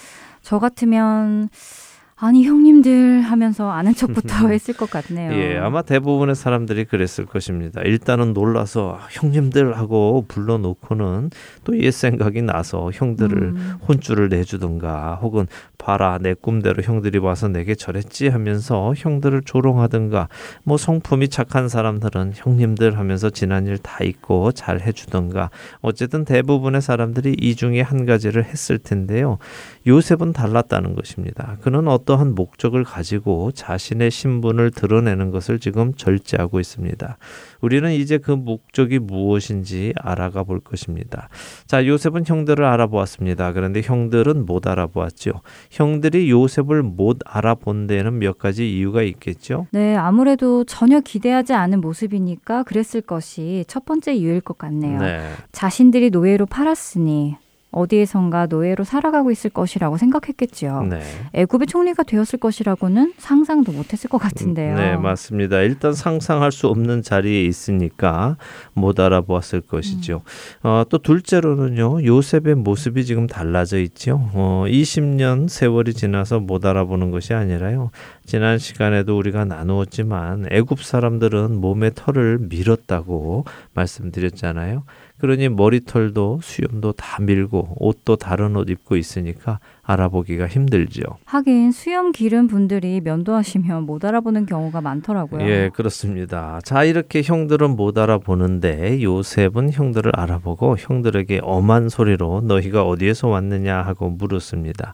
저 0.42 0.58
같으면 0.58 1.48
아니 2.24 2.44
형님들 2.44 3.20
하면서 3.20 3.70
아는 3.70 3.94
척부터 3.94 4.48
했을 4.48 4.74
것 4.74 4.88
같네요. 4.88 5.32
예, 5.32 5.58
아마 5.58 5.82
대부분의 5.82 6.34
사람들이 6.34 6.86
그랬을 6.86 7.26
것입니다. 7.26 7.82
일단은 7.82 8.32
놀라서 8.32 8.98
형님들 9.10 9.76
하고 9.76 10.24
불러놓고는 10.28 11.30
또 11.64 11.74
옛 11.74 11.90
생각이 11.92 12.40
나서 12.40 12.90
형들을 12.94 13.42
음. 13.42 13.74
혼쭐을 13.88 14.28
내주든가 14.30 15.16
혹은 15.16 15.46
봐라 15.76 16.18
내 16.18 16.32
꿈대로 16.32 16.82
형들이 16.82 17.18
와서 17.18 17.48
내게 17.48 17.74
절했지 17.74 18.28
하면서 18.28 18.94
형들을 18.96 19.42
조롱하든가 19.44 20.28
뭐 20.62 20.78
성품이 20.78 21.28
착한 21.28 21.68
사람들은 21.68 22.32
형님들 22.36 22.96
하면서 22.96 23.28
지난 23.28 23.66
일 23.66 23.74
다 23.84 24.02
잊고 24.02 24.52
잘 24.52 24.80
해주든가 24.80 25.50
어쨌든 25.82 26.24
대부분의 26.24 26.80
사람들이 26.80 27.36
이 27.38 27.54
중에 27.54 27.82
한 27.82 28.06
가지를 28.06 28.44
했을 28.44 28.78
텐데요. 28.78 29.36
요셉은 29.86 30.32
달랐다는 30.32 30.94
것입니다. 30.94 31.58
그는 31.60 31.86
어 31.88 31.98
떠한 32.14 32.36
목적을 32.36 32.84
가지고 32.84 33.50
자신의 33.50 34.12
신분을 34.12 34.70
드러내는 34.70 35.32
것을 35.32 35.58
지금 35.58 35.94
절제하고 35.94 36.60
있습니다. 36.60 37.18
우리는 37.60 37.90
이제 37.92 38.18
그 38.18 38.30
목적이 38.30 39.00
무엇인지 39.00 39.94
알아가 39.96 40.44
볼 40.44 40.60
것입니다. 40.60 41.28
자, 41.66 41.84
요셉은 41.84 42.24
형들을 42.24 42.64
알아보았습니다. 42.64 43.52
그런데 43.52 43.80
형들은 43.82 44.46
못 44.46 44.68
알아보았죠. 44.68 45.32
형들이 45.70 46.30
요셉을 46.30 46.84
못 46.84 47.18
알아본 47.24 47.88
데에는 47.88 48.18
몇 48.20 48.38
가지 48.38 48.70
이유가 48.70 49.02
있겠죠. 49.02 49.66
네, 49.72 49.96
아무래도 49.96 50.62
전혀 50.62 51.00
기대하지 51.00 51.52
않은 51.52 51.80
모습이니까 51.80 52.62
그랬을 52.62 53.00
것이 53.00 53.64
첫 53.66 53.84
번째 53.84 54.14
이유일 54.14 54.40
것 54.40 54.56
같네요. 54.56 55.00
네. 55.00 55.30
자신들이 55.50 56.10
노예로 56.10 56.46
팔았으니 56.46 57.36
어디에선가 57.74 58.46
노예로 58.46 58.84
살아가고 58.84 59.30
있을 59.30 59.50
것이라고 59.50 59.96
생각했겠지요. 59.96 60.82
네. 60.84 61.00
애굽의 61.32 61.66
총리가 61.66 62.04
되었을 62.04 62.38
것이라고는 62.38 63.14
상상도 63.18 63.72
못했을 63.72 64.08
것 64.08 64.18
같은데요. 64.18 64.76
네, 64.76 64.96
맞습니다. 64.96 65.60
일단 65.60 65.92
상상할 65.92 66.52
수 66.52 66.68
없는 66.68 67.02
자리에 67.02 67.42
있으니까 67.42 68.36
못 68.72 69.00
알아보았을 69.00 69.60
것이죠. 69.62 70.22
음. 70.24 70.68
어, 70.68 70.84
또 70.88 70.98
둘째로는요, 70.98 72.04
요셉의 72.04 72.54
모습이 72.56 73.04
지금 73.04 73.26
달라져 73.26 73.78
있죠. 73.80 74.30
어, 74.34 74.64
20년 74.66 75.48
세월이 75.48 75.94
지나서 75.94 76.40
못 76.40 76.64
알아보는 76.64 77.10
것이 77.10 77.34
아니라요. 77.34 77.90
지난 78.24 78.58
시간에도 78.58 79.18
우리가 79.18 79.44
나누었지만 79.44 80.46
애굽 80.50 80.82
사람들은 80.82 81.60
몸에 81.60 81.90
털을 81.94 82.38
밀었다고 82.40 83.44
말씀드렸잖아요. 83.74 84.84
그러니 85.24 85.48
머리털도 85.48 86.40
수염도 86.42 86.92
다 86.92 87.22
밀고 87.22 87.76
옷도 87.78 88.16
다른 88.16 88.56
옷 88.56 88.68
입고 88.68 88.94
있으니까 88.96 89.58
알아보기가 89.82 90.46
힘들죠. 90.46 91.00
하긴 91.24 91.72
수염 91.72 92.12
기른 92.12 92.46
분들이 92.46 93.00
면도하시면 93.00 93.84
못 93.84 94.04
알아보는 94.04 94.44
경우가 94.44 94.82
많더라고요. 94.82 95.48
예, 95.48 95.70
그렇습니다. 95.72 96.60
자, 96.62 96.84
이렇게 96.84 97.22
형들은 97.22 97.70
못 97.70 97.96
알아보는데 97.96 99.02
요셉은 99.02 99.72
형들을 99.72 100.12
알아보고 100.14 100.76
형들에게 100.78 101.40
엄한 101.42 101.88
소리로 101.88 102.42
너희가 102.42 102.82
어디에서 102.82 103.28
왔느냐 103.28 103.80
하고 103.80 104.10
물었습니다. 104.10 104.92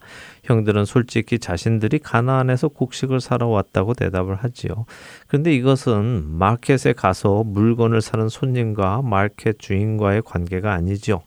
형들은 0.51 0.85
솔직히 0.85 1.39
자신들이 1.39 2.01
가나안에서 2.01 2.69
곡식을 2.69 3.21
사러 3.21 3.47
왔다고 3.49 3.95
대답을 3.95 4.35
하지요. 4.35 4.85
그런데 5.29 5.55
이것은 5.55 6.25
마켓에 6.27 6.93
가서 6.93 7.45
물건을 7.45 8.01
사는 8.01 8.29
손님과 8.29 9.03
마켓 9.03 9.59
주인과의 9.59 10.23
관계가 10.23 10.73
아니죠. 10.73 11.23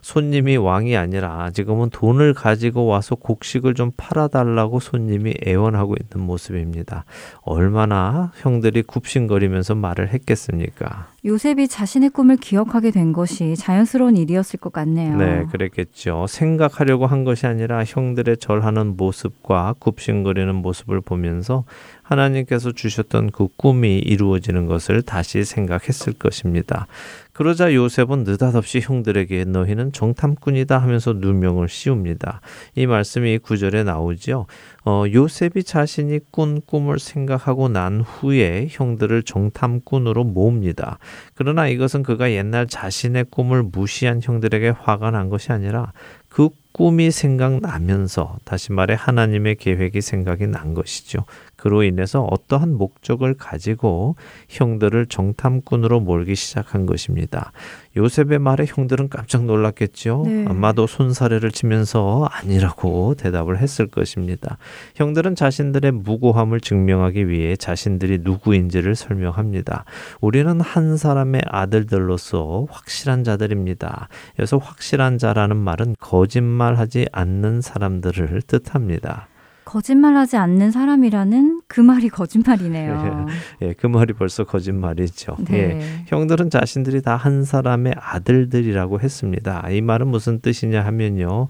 손님이 0.00 0.56
왕이 0.56 0.96
아니라 0.96 1.50
지금은 1.50 1.90
돈을 1.90 2.32
가지고 2.32 2.86
와서 2.86 3.14
곡식을 3.16 3.74
좀 3.74 3.90
팔아달라고 3.96 4.80
손님이 4.80 5.34
애원하고 5.46 5.96
있는 6.00 6.24
모습입니다. 6.24 7.04
얼마나 7.42 8.32
형들이 8.36 8.82
굽신거리면서 8.82 9.74
말을 9.74 10.12
했겠습니까? 10.12 11.08
요셉이 11.28 11.68
자신의 11.68 12.08
꿈을 12.10 12.38
기억하게 12.38 12.90
된 12.90 13.12
것이 13.12 13.54
자연스러운 13.54 14.16
일이었을 14.16 14.58
것 14.58 14.72
같네요. 14.72 15.14
네, 15.18 15.44
그랬겠죠. 15.52 16.24
생각하려고 16.26 17.06
한 17.06 17.24
것이 17.24 17.46
아니라 17.46 17.84
형들의 17.84 18.38
절하는 18.38 18.96
모습과 18.96 19.74
굽신거리는 19.78 20.54
모습을 20.54 21.02
보면서 21.02 21.64
하나님께서 22.02 22.72
주셨던 22.72 23.30
그 23.32 23.48
꿈이 23.58 23.98
이루어지는 23.98 24.64
것을 24.64 25.02
다시 25.02 25.44
생각했을 25.44 26.14
것입니다. 26.14 26.86
그러자 27.34 27.74
요셉은 27.74 28.24
느닷없이 28.24 28.80
형들에게 28.80 29.44
너희는 29.44 29.92
정탐꾼이다 29.92 30.78
하면서 30.78 31.12
누명을 31.12 31.68
씌웁니다. 31.68 32.40
이 32.74 32.86
말씀이 32.86 33.38
구절에 33.38 33.84
나오죠. 33.84 34.46
어, 34.88 35.04
요셉이 35.06 35.64
자신이 35.64 36.18
꾼 36.30 36.62
꿈을 36.64 36.98
생각하고 36.98 37.68
난 37.68 38.00
후에 38.00 38.68
형들을 38.70 39.22
정탐꾼으로 39.22 40.24
모읍니다. 40.24 40.98
그러나 41.34 41.68
이것은 41.68 42.02
그가 42.02 42.32
옛날 42.32 42.66
자신의 42.66 43.26
꿈을 43.30 43.64
무시한 43.64 44.20
형들에게 44.22 44.70
화가 44.70 45.10
난 45.10 45.28
것이 45.28 45.52
아니라 45.52 45.92
그 46.30 46.48
꿈이 46.78 47.10
생각나면서 47.10 48.36
다시 48.44 48.70
말해 48.70 48.94
하나님의 48.96 49.56
계획이 49.56 50.00
생각이 50.00 50.46
난 50.46 50.74
것이죠. 50.74 51.24
그로 51.56 51.82
인해서 51.82 52.22
어떠한 52.22 52.74
목적을 52.74 53.34
가지고 53.34 54.14
형들을 54.48 55.06
정탐꾼으로 55.06 55.98
몰기 55.98 56.36
시작한 56.36 56.86
것입니다. 56.86 57.50
요셉의 57.96 58.38
말에 58.38 58.64
형들은 58.68 59.08
깜짝 59.08 59.44
놀랐겠죠. 59.44 60.22
네. 60.24 60.44
아마도 60.46 60.86
손사래를 60.86 61.50
치면서 61.50 62.28
아니라고 62.30 63.16
대답을 63.16 63.58
했을 63.58 63.88
것입니다. 63.88 64.56
형들은 64.94 65.34
자신들의 65.34 65.90
무고함을 65.90 66.60
증명하기 66.60 67.28
위해 67.28 67.56
자신들이 67.56 68.20
누구인지를 68.22 68.94
설명합니다. 68.94 69.84
우리는 70.20 70.60
한 70.60 70.96
사람의 70.96 71.42
아들들로서 71.46 72.68
확실한 72.70 73.24
자들입니다. 73.24 74.08
여기서 74.38 74.58
확실한 74.58 75.18
자라는 75.18 75.56
말은 75.56 75.96
거짓말 75.98 76.67
하지 76.76 77.06
않는 77.12 77.60
사람들을 77.60 78.42
뜻합니다. 78.42 79.28
거짓말하지 79.64 80.38
않는 80.38 80.70
사람이라는 80.70 81.60
그 81.68 81.82
말이 81.82 82.08
거짓말이네요. 82.08 83.26
예, 83.60 83.74
그 83.74 83.86
말이 83.86 84.14
벌써 84.14 84.44
거짓말이죠. 84.44 85.36
네. 85.46 85.58
예, 85.58 86.04
형들은 86.06 86.48
자신들이 86.48 87.02
다 87.02 87.16
한 87.16 87.44
사람의 87.44 87.94
아들들이라고 87.98 89.00
했습니다. 89.00 89.68
이 89.70 89.82
말은 89.82 90.08
무슨 90.08 90.40
뜻이냐 90.40 90.82
하면요. 90.86 91.48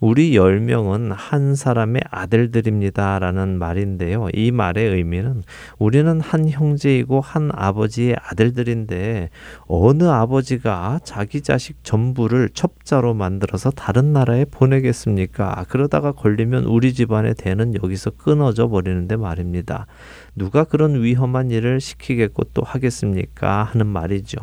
우리 0.00 0.36
열 0.36 0.60
명은 0.60 1.12
한 1.12 1.54
사람의 1.54 2.02
아들들입니다 2.10 3.18
라는 3.18 3.58
말인데요. 3.58 4.28
이 4.32 4.50
말의 4.50 4.90
의미는 4.90 5.42
우리는 5.78 6.20
한 6.20 6.48
형제이고 6.48 7.20
한 7.20 7.50
아버지의 7.52 8.16
아들들인데 8.20 9.30
어느 9.66 10.04
아버지가 10.04 11.00
자기 11.04 11.40
자식 11.40 11.82
전부를 11.84 12.50
첩자로 12.50 13.14
만들어서 13.14 13.70
다른 13.70 14.12
나라에 14.12 14.44
보내겠습니까? 14.46 15.64
그러다가 15.68 16.12
걸리면 16.12 16.64
우리 16.64 16.92
집안의 16.92 17.34
대는 17.34 17.74
여기서 17.82 18.10
끊어져 18.10 18.68
버리는데 18.68 19.16
말입니다. 19.16 19.86
누가 20.34 20.64
그런 20.64 21.02
위험한 21.02 21.50
일을 21.50 21.80
시키겠고 21.80 22.44
또 22.54 22.62
하겠습니까? 22.62 23.64
하는 23.64 23.86
말이죠. 23.86 24.38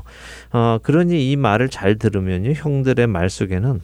어, 0.54 0.78
그러니 0.82 1.32
이 1.32 1.36
말을 1.36 1.70
잘 1.70 1.98
들으면요. 1.98 2.52
형들의 2.52 3.08
말 3.08 3.30
속에는 3.30 3.82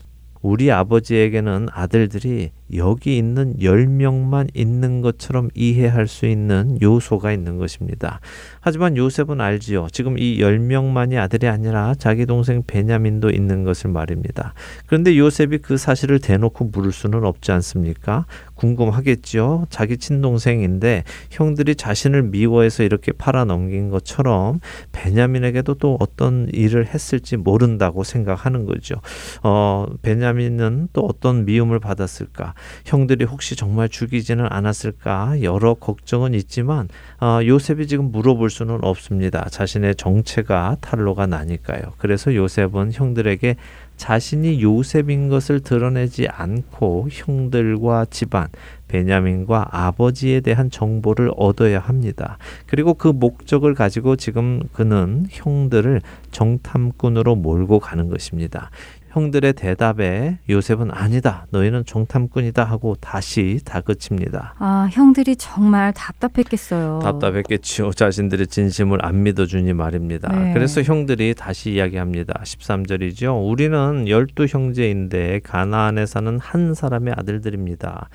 우리 0.47 0.71
아버지에게는 0.71 1.67
아들들이 1.73 2.51
여기 2.75 3.17
있는 3.17 3.55
10명만 3.57 4.49
있는 4.53 5.01
것처럼 5.01 5.49
이해할 5.55 6.07
수 6.07 6.25
있는 6.25 6.77
요소가 6.81 7.31
있는 7.31 7.57
것입니다. 7.57 8.19
하지만 8.59 8.97
요셉은 8.97 9.39
알지요. 9.39 9.87
지금 9.91 10.17
이 10.17 10.39
10명만이 10.39 11.17
아들이 11.17 11.47
아니라 11.47 11.93
자기 11.97 12.25
동생 12.25 12.63
베냐민도 12.65 13.29
있는 13.29 13.63
것을 13.63 13.89
말입니다. 13.89 14.53
그런데 14.85 15.17
요셉이 15.17 15.59
그 15.59 15.77
사실을 15.77 16.19
대놓고 16.19 16.65
물을 16.65 16.91
수는 16.91 17.23
없지 17.23 17.51
않습니까? 17.53 18.25
궁금하겠죠. 18.55 19.67
자기 19.69 19.97
친동생인데 19.97 21.03
형들이 21.29 21.75
자신을 21.75 22.23
미워해서 22.23 22.83
이렇게 22.83 23.11
팔아넘긴 23.11 23.89
것처럼 23.89 24.59
베냐민에게도 24.91 25.75
또 25.75 25.97
어떤 25.99 26.49
일을 26.51 26.87
했을지 26.87 27.37
모른다고 27.37 28.03
생각하는 28.03 28.65
거죠. 28.65 28.95
어, 29.43 29.85
베냐민은 30.01 30.89
또 30.93 31.01
어떤 31.01 31.45
미움을 31.45 31.79
받았을까? 31.79 32.53
형들이 32.85 33.25
혹시 33.25 33.55
정말 33.55 33.89
죽이지는 33.89 34.47
않았을까? 34.49 35.41
여러 35.41 35.73
걱정은 35.73 36.33
있지만 36.33 36.87
어, 37.19 37.39
요셉이 37.43 37.87
지금 37.87 38.11
물어볼 38.11 38.49
수는 38.49 38.83
없습니다. 38.83 39.47
자신의 39.49 39.95
정체가 39.95 40.77
탄로가 40.81 41.27
나니까요. 41.27 41.93
그래서 41.97 42.33
요셉은 42.33 42.91
형들에게 42.93 43.55
자신이 43.97 44.61
요셉인 44.61 45.27
것을 45.27 45.59
드러내지 45.59 46.27
않고 46.27 47.07
형들과 47.11 48.05
집안, 48.05 48.47
베냐민과 48.87 49.69
아버지에 49.71 50.39
대한 50.39 50.69
정보를 50.69 51.31
얻어야 51.35 51.79
합니다. 51.79 52.37
그리고 52.67 52.93
그 52.93 53.07
목적을 53.07 53.73
가지고 53.73 54.15
지금 54.15 54.61
그는 54.71 55.25
형들을 55.29 56.01
정탐꾼으로 56.31 57.35
몰고 57.35 57.79
가는 57.79 58.07
것입니다. 58.07 58.69
형들의 59.09 59.53
대답에 59.53 60.39
요셉은 60.49 60.91
아니다. 60.91 61.47
너희는 61.51 61.85
정탐꾼이다 61.85 62.63
하고 62.63 62.95
다시 62.99 63.59
다그칩니다. 63.65 64.55
아, 64.59 64.89
형들이 64.91 65.35
정말 65.35 65.93
답답했겠어요. 65.93 66.99
답답했겠지요. 67.01 67.91
자신들의 67.91 68.47
진심을 68.47 69.03
안 69.05 69.23
믿어주니 69.23 69.73
말입니다. 69.73 70.31
네. 70.31 70.53
그래서 70.53 70.81
형들이 70.81 71.33
다시 71.35 71.71
이야기합니다. 71.71 72.41
13절이죠. 72.43 73.49
우리는 73.49 74.07
열두 74.07 74.45
형제인데 74.45 75.39
가나안에 75.43 76.05
사는 76.05 76.39
한 76.39 76.73
사람의 76.73 77.13
아들들입니다. 77.17 78.09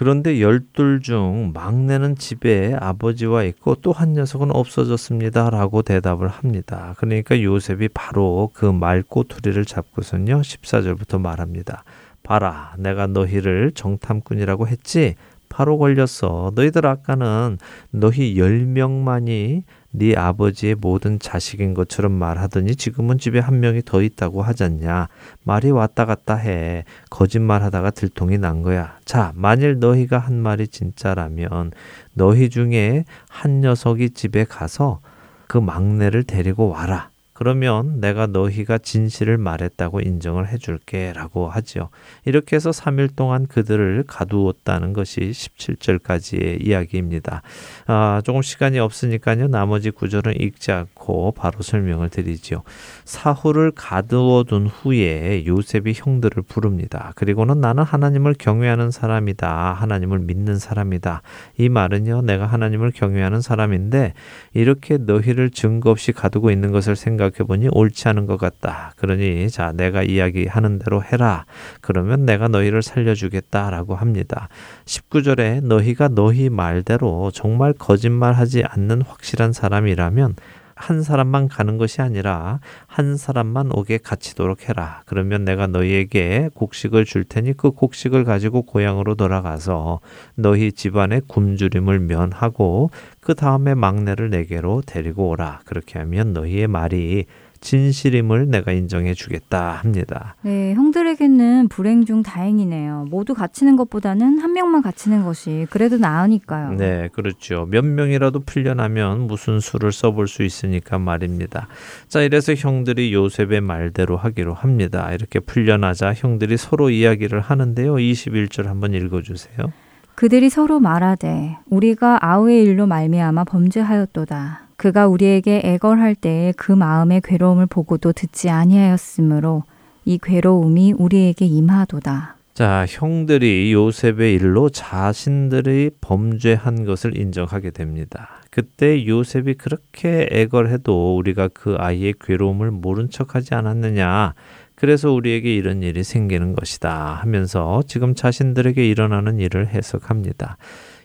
그런데 0.00 0.40
열둘 0.40 1.02
중 1.02 1.50
막내는 1.52 2.16
집에 2.16 2.74
아버지와 2.80 3.44
있고 3.44 3.74
또 3.74 3.92
한 3.92 4.14
녀석은 4.14 4.50
없어졌습니다. 4.50 5.50
라고 5.50 5.82
대답을 5.82 6.26
합니다. 6.26 6.94
그러니까 6.96 7.42
요셉이 7.42 7.90
바로 7.92 8.50
그 8.54 8.64
말꼬투리를 8.64 9.62
잡고선요. 9.66 10.40
14절부터 10.40 11.20
말합니다. 11.20 11.84
봐라, 12.22 12.74
내가 12.78 13.08
너희를 13.08 13.72
정탐꾼이라고 13.74 14.68
했지? 14.68 15.16
바로 15.50 15.76
걸렸어. 15.76 16.52
너희들 16.54 16.86
아까는 16.86 17.58
너희 17.90 18.38
열 18.38 18.60
명만이 18.60 19.64
네 19.92 20.16
아버지의 20.16 20.76
모든 20.76 21.18
자식인 21.18 21.74
것처럼 21.74 22.12
말하더니 22.12 22.76
지금은 22.76 23.18
집에 23.18 23.40
한 23.40 23.60
명이 23.60 23.82
더 23.84 24.02
있다고 24.02 24.42
하잖냐. 24.42 25.08
말이 25.42 25.70
왔다 25.70 26.04
갔다 26.04 26.36
해. 26.36 26.84
거짓말하다가 27.10 27.90
들통이 27.90 28.38
난 28.38 28.62
거야. 28.62 28.98
자, 29.04 29.32
만일 29.34 29.78
너희가 29.80 30.18
한 30.18 30.34
말이 30.34 30.68
진짜라면 30.68 31.72
너희 32.14 32.50
중에 32.50 33.04
한 33.28 33.60
녀석이 33.60 34.10
집에 34.10 34.44
가서 34.44 35.00
그 35.48 35.58
막내를 35.58 36.22
데리고 36.22 36.68
와라. 36.68 37.09
그러면 37.40 38.00
내가 38.00 38.26
너희가 38.26 38.76
진실을 38.76 39.38
말했다고 39.38 40.00
인정을 40.00 40.48
해줄게 40.48 41.14
라고 41.14 41.48
하지요. 41.48 41.88
이렇게 42.26 42.54
해서 42.54 42.68
3일 42.68 43.16
동안 43.16 43.46
그들을 43.46 44.04
가두었다는 44.06 44.92
것이 44.92 45.20
17절까지의 45.20 46.66
이야기입니다. 46.66 47.40
아, 47.86 48.20
조금 48.26 48.42
시간이 48.42 48.78
없으니까요. 48.78 49.48
나머지 49.48 49.90
구절은 49.90 50.38
읽지 50.38 50.70
않고 50.70 51.32
바로 51.32 51.62
설명을 51.62 52.10
드리지요. 52.10 52.62
사후를 53.06 53.70
가두어 53.70 54.44
둔 54.44 54.66
후에 54.66 55.46
요셉이 55.46 55.94
형들을 55.96 56.42
부릅니다. 56.42 57.12
그리고는 57.14 57.58
나는 57.58 57.84
하나님을 57.84 58.34
경외하는 58.38 58.90
사람이다. 58.90 59.72
하나님을 59.72 60.18
믿는 60.18 60.58
사람이다. 60.58 61.22
이 61.56 61.70
말은요. 61.70 62.20
내가 62.20 62.44
하나님을 62.44 62.90
경외하는 62.90 63.40
사람인데 63.40 64.12
이렇게 64.52 64.98
너희를 64.98 65.48
증거 65.48 65.90
없이 65.90 66.12
가두고 66.12 66.50
있는 66.50 66.70
것을 66.70 66.96
생각 66.96 67.29
해 67.38 67.44
보니 67.44 67.68
옳지 67.70 68.08
않은 68.08 68.26
것 68.26 68.36
같다. 68.36 68.92
그러니 68.96 69.48
자 69.50 69.72
내가 69.72 70.02
이야기하는 70.02 70.78
대로 70.78 71.02
해라. 71.02 71.44
그러면 71.80 72.24
내가 72.26 72.48
너희를 72.48 72.82
살려주겠다라고 72.82 73.94
합니다. 73.94 74.48
19절에 74.86 75.62
너희가 75.62 76.08
너희 76.08 76.48
말대로 76.48 77.30
정말 77.32 77.72
거짓말하지 77.72 78.64
않는 78.64 79.02
확실한 79.02 79.52
사람이라면 79.52 80.34
한 80.80 81.02
사람만 81.02 81.48
가는 81.48 81.76
것이 81.76 82.00
아니라 82.00 82.58
한 82.86 83.18
사람만 83.18 83.70
오게 83.70 83.98
갇히도록 83.98 84.68
해라. 84.68 85.02
그러면 85.04 85.44
내가 85.44 85.66
너희에게 85.66 86.48
곡식을 86.54 87.04
줄 87.04 87.24
테니 87.24 87.52
그 87.52 87.70
곡식을 87.70 88.24
가지고 88.24 88.62
고향으로 88.62 89.14
돌아가서 89.14 90.00
너희 90.36 90.72
집안의 90.72 91.22
굶주림을 91.28 92.00
면하고 92.00 92.90
그 93.20 93.34
다음에 93.34 93.74
막내를 93.74 94.30
내게로 94.30 94.82
데리고 94.86 95.28
오라. 95.28 95.60
그렇게 95.66 95.98
하면 95.98 96.32
너희의 96.32 96.66
말이 96.66 97.26
진실임을 97.60 98.48
내가 98.48 98.72
인정해 98.72 99.14
주겠다 99.14 99.72
합니다. 99.72 100.34
네, 100.42 100.74
형들에게는 100.74 101.68
불행 101.68 102.04
중 102.04 102.22
다행이네요. 102.22 103.06
모두 103.10 103.34
갇히는 103.34 103.76
것보다는 103.76 104.38
한 104.38 104.52
명만 104.52 104.82
갇히는 104.82 105.24
것이 105.24 105.66
그래도 105.70 105.98
나으니까요. 105.98 106.72
네, 106.72 107.08
그렇죠. 107.12 107.66
몇 107.70 107.84
명이라도 107.84 108.40
풀려나면 108.40 109.26
무슨 109.26 109.60
수를 109.60 109.92
써볼 109.92 110.28
수 110.28 110.42
있으니까 110.42 110.98
말입니다. 110.98 111.68
자, 112.08 112.22
이래서 112.22 112.54
형들이 112.54 113.12
요셉의 113.12 113.60
말대로 113.60 114.16
하기로 114.16 114.54
합니다. 114.54 115.12
이렇게 115.12 115.40
풀려나자 115.40 116.14
형들이 116.14 116.56
서로 116.56 116.90
이야기를 116.90 117.40
하는데요. 117.40 117.94
21절 117.94 118.64
한번 118.64 118.94
읽어 118.94 119.22
주세요. 119.22 119.72
그들이 120.14 120.50
서로 120.50 120.80
말하되 120.80 121.56
우리가 121.70 122.18
아우의 122.20 122.64
일로 122.64 122.86
말미암아 122.86 123.44
범죄하였도다. 123.44 124.69
그가 124.80 125.08
우리에게 125.08 125.60
애걸할 125.62 126.14
때에 126.14 126.54
그 126.56 126.72
마음의 126.72 127.20
괴로움을 127.22 127.66
보고도 127.66 128.14
듣지 128.14 128.48
아니하였으므로 128.48 129.64
이 130.06 130.16
괴로움이 130.16 130.94
우리에게 130.96 131.44
임하도다. 131.44 132.36
자, 132.54 132.86
형들이 132.88 133.74
요셉의 133.74 134.36
일로 134.36 134.70
자신들이 134.70 135.90
범죄한 136.00 136.86
것을 136.86 137.18
인정하게 137.18 137.72
됩니다. 137.72 138.40
그때 138.48 139.06
요셉이 139.06 139.54
그렇게 139.54 140.26
애걸해도 140.32 141.14
우리가 141.14 141.48
그 141.52 141.76
아이의 141.78 142.14
괴로움을 142.18 142.70
모른 142.70 143.10
척하지 143.10 143.54
않았느냐. 143.54 144.32
그래서 144.76 145.12
우리에게 145.12 145.54
이런 145.54 145.82
일이 145.82 146.02
생기는 146.02 146.54
것이다 146.54 147.18
하면서 147.20 147.82
지금 147.86 148.14
자신들에게 148.14 148.88
일어나는 148.88 149.40
일을 149.40 149.66
해석합니다. 149.68 150.56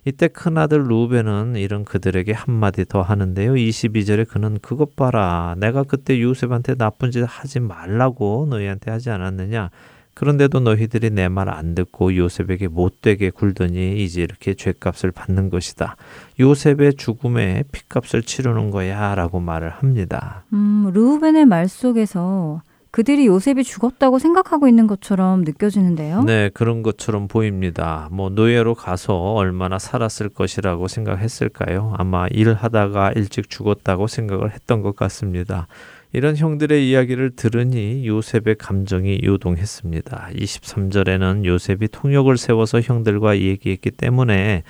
이때 0.07 0.27
큰아들 0.27 0.85
루벤은 0.87 1.55
이런 1.55 1.83
그들에게 1.83 2.31
한마디 2.31 2.85
더 2.85 3.01
하는데요. 3.01 3.53
22절에 3.53 4.27
그는 4.27 4.59
그것 4.61 4.95
봐라. 4.95 5.55
내가 5.57 5.81
그때 5.83 6.21
요셉한테 6.21 6.75
나쁜 6.75 7.09
짓 7.09 7.23
하지 7.27 7.59
말라고 7.59 8.45
너희한테 8.49 8.91
하지 8.91 9.09
않았느냐. 9.09 9.71
그런데도 10.13 10.59
너희들이 10.61 11.09
내 11.09 11.27
말 11.27 11.49
안 11.49 11.75
듣고 11.75 12.15
요셉에게 12.15 12.67
못되게 12.69 13.31
굴더니 13.31 14.01
이제 14.03 14.21
이렇게 14.21 14.53
죄값을 14.53 15.11
받는 15.11 15.49
것이다. 15.49 15.97
요셉의 16.39 16.93
죽음에 16.95 17.63
피값을 17.71 18.21
치르는 18.21 18.69
거야 18.71 19.15
라고 19.15 19.39
말을 19.39 19.71
합니다. 19.71 20.43
음, 20.53 20.89
루벤의 20.93 21.45
말 21.45 21.67
속에서 21.67 22.61
그들이 22.95 23.27
요셉이 23.27 23.65
죽었다고 23.65 24.19
생각하고 24.19 24.69
있는 24.69 24.87
것처럼 24.87 25.41
느껴지는데요. 25.41 26.23
네, 26.23 26.49
그런 26.53 26.81
것처럼 26.81 27.27
보입니다. 27.27 28.07
뭐 28.09 28.29
노예로 28.29 28.73
가서 28.73 29.33
얼마나 29.33 29.77
살았을 29.77 30.29
것이라고 30.29 30.87
생각했을까요? 30.87 31.93
아마 31.97 32.27
일하다가 32.27 33.11
일찍 33.17 33.49
죽었다고 33.49 34.07
생각을 34.07 34.53
했던 34.53 34.81
것 34.81 34.95
같습니다. 34.95 35.67
이런 36.13 36.37
형들의 36.37 36.89
이야기를 36.89 37.31
들으니 37.35 38.07
요셉의 38.07 38.55
감정이 38.57 39.19
요동했습니다. 39.25 40.29
23절에는 40.33 41.43
요셉이 41.43 41.89
통역을 41.89 42.37
세워서 42.37 42.79
형들과 42.79 43.37
얘기했기 43.39 43.91
때문에 43.91 44.63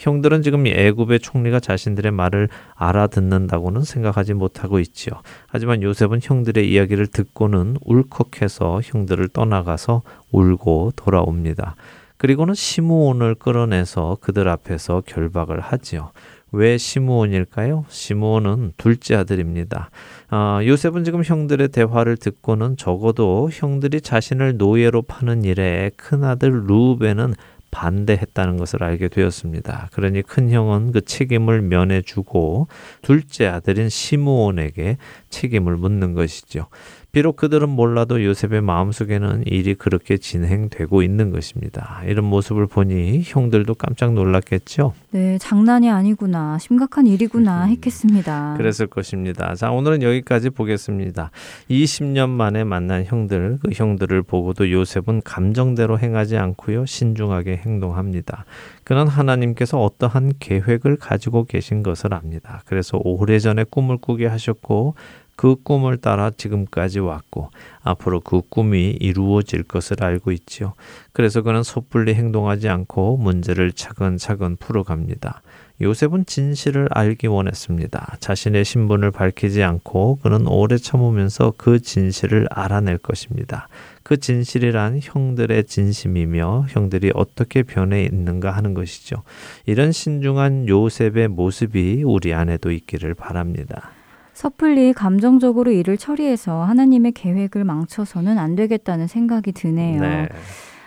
형들은 0.00 0.40
지금 0.40 0.66
애굽의 0.66 1.20
총리가 1.20 1.60
자신들의 1.60 2.10
말을 2.12 2.48
알아듣는다고는 2.74 3.82
생각하지 3.82 4.32
못하고 4.32 4.80
있지요. 4.80 5.12
하지만 5.46 5.82
요셉은 5.82 6.20
형들의 6.22 6.72
이야기를 6.72 7.08
듣고는 7.08 7.76
울컥해서 7.84 8.80
형들을 8.82 9.28
떠나가서 9.28 10.00
울고 10.32 10.92
돌아옵니다. 10.96 11.76
그리고는 12.16 12.54
시므온을 12.54 13.34
끌어내서 13.34 14.16
그들 14.22 14.48
앞에서 14.48 15.02
결박을 15.04 15.60
하지요. 15.60 16.12
왜 16.52 16.78
시므온일까요? 16.78 17.84
시므온은 17.88 18.72
둘째 18.78 19.16
아들입니다. 19.16 19.90
어, 20.30 20.60
요셉은 20.64 21.04
지금 21.04 21.22
형들의 21.22 21.68
대화를 21.68 22.16
듣고는 22.16 22.76
적어도 22.76 23.50
형들이 23.52 24.00
자신을 24.00 24.56
노예로 24.56 25.02
파는 25.02 25.44
일에 25.44 25.90
큰 25.96 26.24
아들 26.24 26.64
루벤은 26.66 27.34
반대했다는 27.70 28.56
것을 28.56 28.82
알게 28.82 29.08
되었습니다. 29.08 29.90
그러니 29.92 30.22
큰 30.22 30.50
형은 30.50 30.92
그 30.92 31.00
책임을 31.02 31.62
면해주고 31.62 32.68
둘째 33.02 33.46
아들인 33.46 33.88
시므온에게 33.88 34.98
책임을 35.30 35.76
묻는 35.76 36.14
것이죠. 36.14 36.66
비록 37.12 37.36
그들은 37.36 37.68
몰라도 37.68 38.24
요셉의 38.24 38.60
마음속에는 38.60 39.42
일이 39.46 39.74
그렇게 39.74 40.16
진행되고 40.16 41.02
있는 41.02 41.30
것입니다. 41.30 42.02
이런 42.06 42.24
모습을 42.26 42.68
보니 42.68 43.22
형들도 43.24 43.74
깜짝 43.74 44.12
놀랐겠죠? 44.12 44.94
네, 45.10 45.36
장난이 45.38 45.90
아니구나. 45.90 46.58
심각한 46.58 47.08
일이구나 47.08 47.64
했겠습니다. 47.64 48.54
그랬을 48.56 48.86
것입니다. 48.86 49.56
자, 49.56 49.72
오늘은 49.72 50.02
여기까지 50.02 50.50
보겠습니다. 50.50 51.32
20년 51.68 52.28
만에 52.28 52.62
만난 52.62 53.04
형들, 53.04 53.58
그 53.60 53.70
형들을 53.74 54.22
보고도 54.22 54.70
요셉은 54.70 55.22
감정대로 55.24 55.98
행하지 55.98 56.36
않고요. 56.36 56.86
신중하게 56.86 57.56
행동합니다. 57.56 58.44
그는 58.84 59.08
하나님께서 59.08 59.80
어떠한 59.80 60.34
계획을 60.38 60.96
가지고 60.96 61.44
계신 61.44 61.82
것을 61.82 62.14
압니다. 62.14 62.62
그래서 62.66 63.00
오래전에 63.02 63.64
꿈을 63.64 63.98
꾸게 63.98 64.26
하셨고 64.26 64.94
그 65.40 65.56
꿈을 65.62 65.96
따라 65.96 66.28
지금까지 66.28 66.98
왔고 66.98 67.48
앞으로 67.82 68.20
그 68.20 68.42
꿈이 68.46 68.90
이루어질 68.90 69.62
것을 69.62 70.04
알고 70.04 70.32
있지요. 70.32 70.74
그래서 71.14 71.40
그는 71.40 71.62
섣불리 71.62 72.12
행동하지 72.12 72.68
않고 72.68 73.16
문제를 73.16 73.72
차근차근 73.72 74.56
풀어갑니다. 74.56 75.40
요셉은 75.80 76.26
진실을 76.26 76.88
알기 76.90 77.26
원했습니다. 77.26 78.18
자신의 78.20 78.66
신분을 78.66 79.12
밝히지 79.12 79.62
않고 79.62 80.18
그는 80.22 80.46
오래 80.46 80.76
참으면서 80.76 81.54
그 81.56 81.80
진실을 81.80 82.46
알아낼 82.50 82.98
것입니다. 82.98 83.68
그 84.02 84.18
진실이란 84.18 85.00
형들의 85.02 85.64
진심이며 85.64 86.66
형들이 86.68 87.12
어떻게 87.14 87.62
변해 87.62 88.04
있는가 88.04 88.50
하는 88.50 88.74
것이죠. 88.74 89.22
이런 89.64 89.90
신중한 89.90 90.68
요셉의 90.68 91.28
모습이 91.28 92.02
우리 92.04 92.34
안에도 92.34 92.70
있기를 92.70 93.14
바랍니다. 93.14 93.92
섣불리 94.40 94.94
감정적으로 94.94 95.70
일을 95.70 95.98
처리해서 95.98 96.62
하나님의 96.62 97.12
계획을 97.12 97.62
망쳐서는 97.64 98.38
안 98.38 98.56
되겠다는 98.56 99.06
생각이 99.06 99.52
드네요. 99.52 100.00
네. 100.00 100.28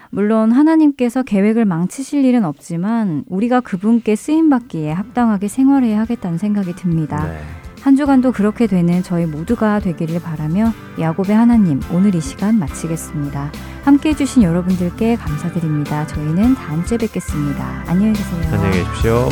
물론 0.10 0.52
하나님께서 0.52 1.22
계획을 1.22 1.64
망치실 1.66 2.26
일은 2.26 2.46
없지만 2.46 3.24
우리가 3.28 3.60
그분께 3.60 4.16
쓰임 4.16 4.50
받기에 4.50 4.92
합당하게 4.92 5.48
생활해야 5.48 6.00
하겠다는 6.00 6.40
생각이 6.40 6.74
듭니다. 6.74 7.28
네. 7.28 7.38
한 7.84 7.96
주간도 7.96 8.32
그렇게 8.32 8.66
되는 8.66 9.04
저희 9.04 9.28
모두가 9.28 9.80
되기를 9.82 10.20
바라며 10.20 10.72
야곱의 11.00 11.36
하나님 11.36 11.80
오늘 11.94 12.16
이 12.16 12.22
시간 12.22 12.58
마치겠습니다. 12.58 13.52
함께 13.84 14.10
해주신 14.10 14.42
여러분들께 14.42 15.16
감사드립니다. 15.16 16.08
저희는 16.08 16.56
다음 16.56 16.84
주에 16.86 16.98
뵙겠습니다. 16.98 17.84
안녕히 17.86 18.14
계세요. 18.14 18.42
안녕히 18.52 18.78
계십시오. 18.80 19.30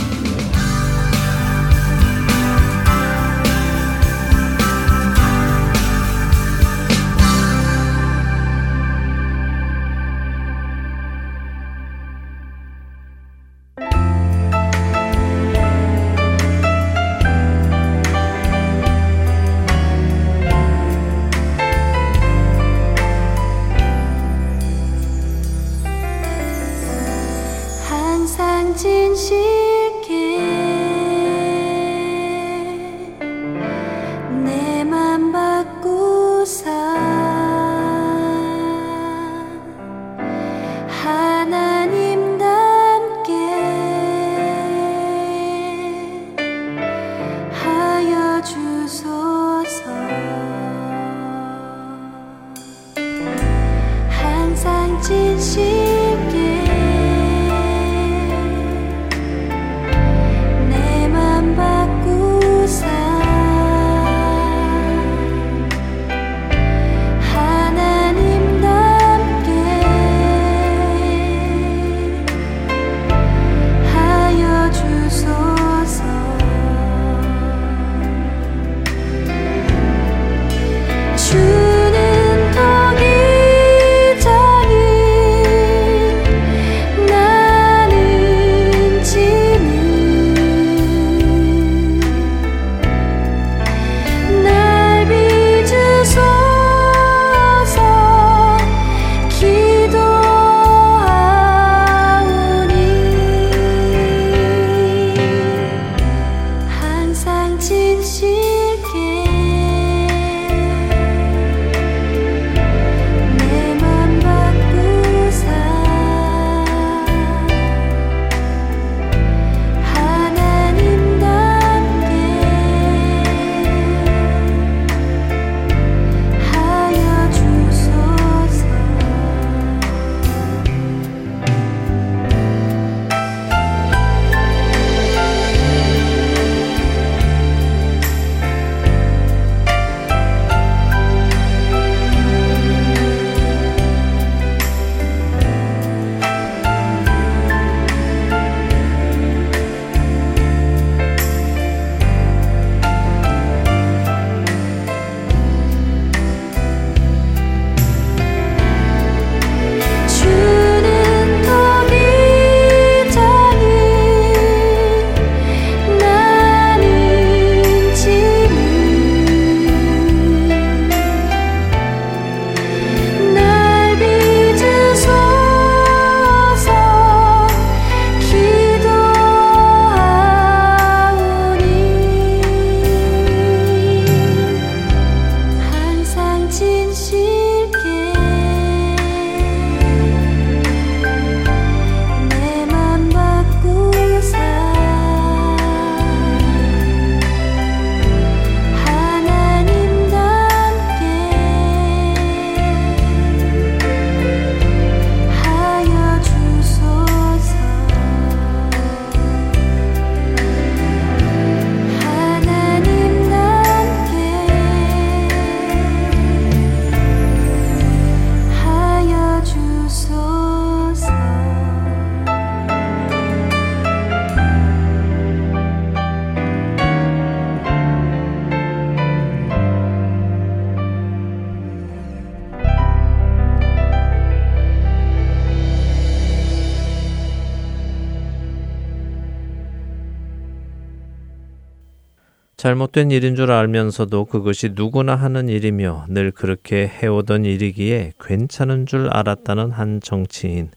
잘못된 242.62 243.10
일인 243.10 243.36
줄 243.36 243.52
알면서도 243.52 244.26
그것이 244.26 244.74
누구나 244.76 245.16
하는 245.16 245.50
일이며 245.50 246.06
늘 246.10 246.30
그렇게 246.30 246.88
해오던 246.88 247.44
일이기에 247.44 248.14
괜찮은 248.20 248.86
줄 248.86 249.10
알았다는 249.10 249.72
한 249.72 250.00
정치인. 250.00 250.70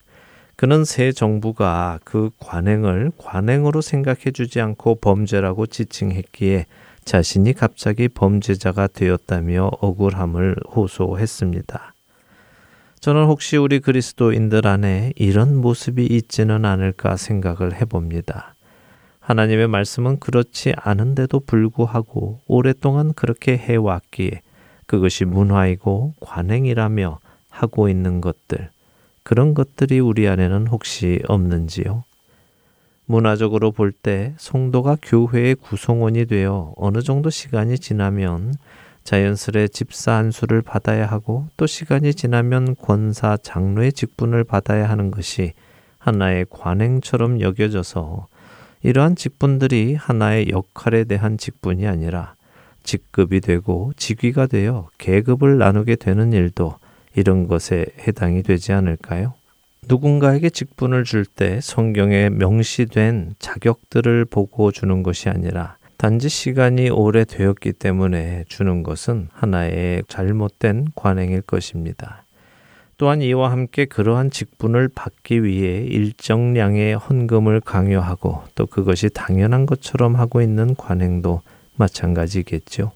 그는 0.55 0.83
새 0.83 1.11
정부가 1.11 1.99
그 2.03 2.31
관행을 2.39 3.11
관행으로 3.19 3.81
생각해 3.81 4.31
주지 4.33 4.61
않고 4.61 4.95
범죄라고 4.95 5.67
지칭했기에 5.67 6.65
자신이 7.03 7.53
갑자기 7.53 8.07
범죄자가 8.07 8.87
되었다며 8.87 9.69
억울함을 9.79 10.55
호소했습니다. 10.75 11.93
저는 12.99 13.25
혹시 13.25 13.57
우리 13.57 13.79
그리스도인들 13.79 14.65
안에 14.65 15.13
이런 15.15 15.55
모습이 15.55 16.03
있지는 16.03 16.65
않을까 16.65 17.15
생각을 17.15 17.79
해봅니다. 17.79 18.54
하나님의 19.25 19.67
말씀은 19.67 20.19
그렇지 20.19 20.73
않은데도 20.77 21.39
불구하고 21.39 22.41
오랫동안 22.45 23.11
그렇게 23.13 23.57
해왔기에 23.57 24.41
그것이 24.85 25.25
문화이고 25.25 26.13
관행이라며 26.19 27.17
하고 27.49 27.89
있는 27.89 28.21
것들, 28.21 28.69
그런 29.23 29.55
것들이 29.55 29.99
우리 29.99 30.27
안에는 30.27 30.67
혹시 30.67 31.23
없는지요? 31.27 32.03
문화적으로 33.07 33.71
볼때 33.71 34.35
성도가 34.37 34.97
교회의 35.01 35.55
구성원이 35.55 36.27
되어 36.27 36.73
어느 36.77 37.01
정도 37.01 37.31
시간이 37.31 37.79
지나면 37.79 38.53
자연스레 39.05 39.69
집사 39.69 40.13
안수를 40.13 40.61
받아야 40.61 41.07
하고 41.07 41.47
또 41.57 41.65
시간이 41.65 42.13
지나면 42.13 42.75
권사 42.75 43.37
장로의 43.37 43.93
직분을 43.93 44.43
받아야 44.43 44.87
하는 44.87 45.09
것이 45.09 45.53
하나의 45.97 46.45
관행처럼 46.51 47.41
여겨져서 47.41 48.27
이러한 48.85 49.15
직분들이 49.15 49.95
하나의 49.95 50.49
역할에 50.49 51.05
대한 51.05 51.39
직분이 51.39 51.87
아니라 51.87 52.35
직급이 52.83 53.41
되고 53.41 53.91
직위가 53.97 54.45
되어 54.45 54.89
계급을 54.99 55.57
나누게 55.57 55.95
되는 55.95 56.33
일도 56.33 56.75
이런 57.15 57.47
것에 57.47 57.87
해당이 58.07 58.43
되지 58.43 58.73
않을까요? 58.73 59.33
누군가에게 59.87 60.51
직분을 60.51 61.03
줄 61.03 61.25
때 61.25 61.59
성경에 61.63 62.29
명시된 62.29 63.33
자격들을 63.39 64.25
보고 64.25 64.71
주는 64.71 65.01
것이 65.01 65.29
아니라 65.29 65.77
단지 65.97 66.29
시간이 66.29 66.91
오래 66.91 67.25
되었기 67.25 67.73
때문에 67.73 68.43
주는 68.47 68.83
것은 68.83 69.29
하나의 69.33 70.03
잘못된 70.07 70.89
관행일 70.93 71.41
것입니다. 71.41 72.24
또한 72.97 73.21
이와 73.21 73.51
함께 73.51 73.85
그러한 73.85 74.31
직분을 74.31 74.89
받기 74.93 75.43
위해 75.43 75.83
일정량의 75.83 76.95
헌금을 76.95 77.59
강요하고 77.59 78.43
또 78.55 78.65
그것이 78.65 79.09
당연한 79.09 79.65
것처럼 79.65 80.15
하고 80.15 80.41
있는 80.41 80.75
관행도 80.75 81.41
마찬가지겠죠. 81.75 82.91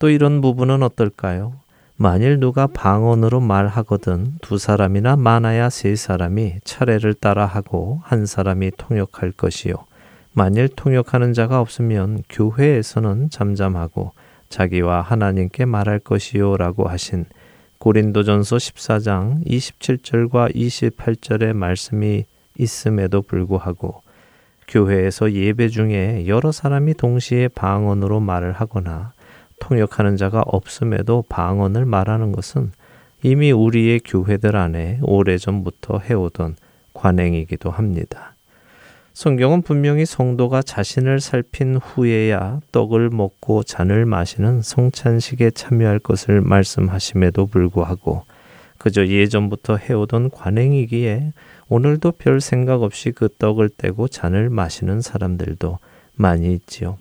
또 0.00 0.08
이런 0.10 0.40
부분은 0.40 0.82
어떨까요? 0.82 1.54
만일 1.96 2.40
누가 2.40 2.66
방언으로 2.66 3.38
말하거든 3.38 4.38
두 4.40 4.58
사람이나 4.58 5.14
많아야 5.14 5.70
세 5.70 5.94
사람이 5.94 6.56
차례를 6.64 7.14
따라 7.14 7.46
하고 7.46 8.00
한 8.02 8.26
사람이 8.26 8.72
통역할 8.76 9.30
것이요. 9.30 9.74
만일 10.32 10.68
통역하는 10.68 11.32
자가 11.32 11.60
없으면 11.60 12.24
교회에서는 12.28 13.30
잠잠하고 13.30 14.12
자기와 14.48 15.02
하나님께 15.02 15.64
말할 15.64 16.00
것이요 16.00 16.56
라고 16.56 16.88
하신 16.88 17.26
고린도전서 17.82 18.58
14장 18.58 19.44
27절과 19.44 20.54
28절의 20.54 21.52
말씀이 21.52 22.24
있음에도 22.56 23.22
불구하고 23.22 24.02
교회에서 24.68 25.32
예배 25.32 25.66
중에 25.66 26.28
여러 26.28 26.52
사람이 26.52 26.94
동시에 26.94 27.48
방언으로 27.48 28.20
말을 28.20 28.52
하거나 28.52 29.14
통역하는 29.58 30.16
자가 30.16 30.44
없음에도 30.46 31.24
방언을 31.28 31.84
말하는 31.84 32.30
것은 32.30 32.70
이미 33.24 33.50
우리의 33.50 33.98
교회들 34.04 34.54
안에 34.54 35.00
오래전부터 35.02 36.02
해오던 36.08 36.54
관행이기도 36.94 37.72
합니다. 37.72 38.31
성경은 39.14 39.60
분명히 39.60 40.06
성도가 40.06 40.62
자신을 40.62 41.20
살핀 41.20 41.76
후에야 41.76 42.60
떡을 42.72 43.10
먹고 43.10 43.62
잔을 43.62 44.06
마시는 44.06 44.62
성찬식에 44.62 45.50
참여할 45.50 45.98
것을 45.98 46.40
말씀하심에도 46.40 47.46
불구하고 47.46 48.24
그저 48.78 49.06
예전부터 49.06 49.76
해오던 49.76 50.30
관행이기에 50.30 51.34
오늘도 51.68 52.12
별 52.12 52.40
생각 52.40 52.82
없이 52.82 53.12
그 53.12 53.28
떡을 53.38 53.68
떼고 53.76 54.08
잔을 54.08 54.48
마시는 54.48 55.02
사람들도 55.02 55.78
많이 56.14 56.54
있지요. 56.54 56.96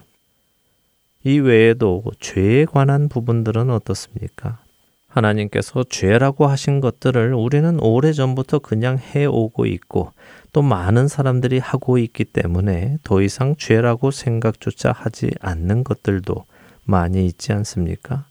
이 1.24 1.40
외에도 1.40 2.04
죄에 2.20 2.66
관한 2.66 3.08
부분들은 3.08 3.70
어떻습니까? 3.70 4.60
하나님께서 5.08 5.84
죄라고 5.84 6.48
하신 6.48 6.82
것들을 6.82 7.34
우리는 7.34 7.80
오래전부터 7.80 8.60
그냥 8.60 8.98
해오고 8.98 9.66
있고 9.66 10.12
또 10.54 10.62
많은 10.62 11.08
사람들이 11.08 11.60
하고 11.60 11.98
있기 11.98 12.26
때문에 12.26 12.98
더 13.04 13.22
이상 13.22 13.56
죄라고 13.58 14.12
생각조차 14.12 14.92
하지 14.92 15.32
않는 15.40 15.84
것들도 15.84 16.46
많이 16.84 17.26
있지 17.26 17.54
않습니까? 17.54 18.26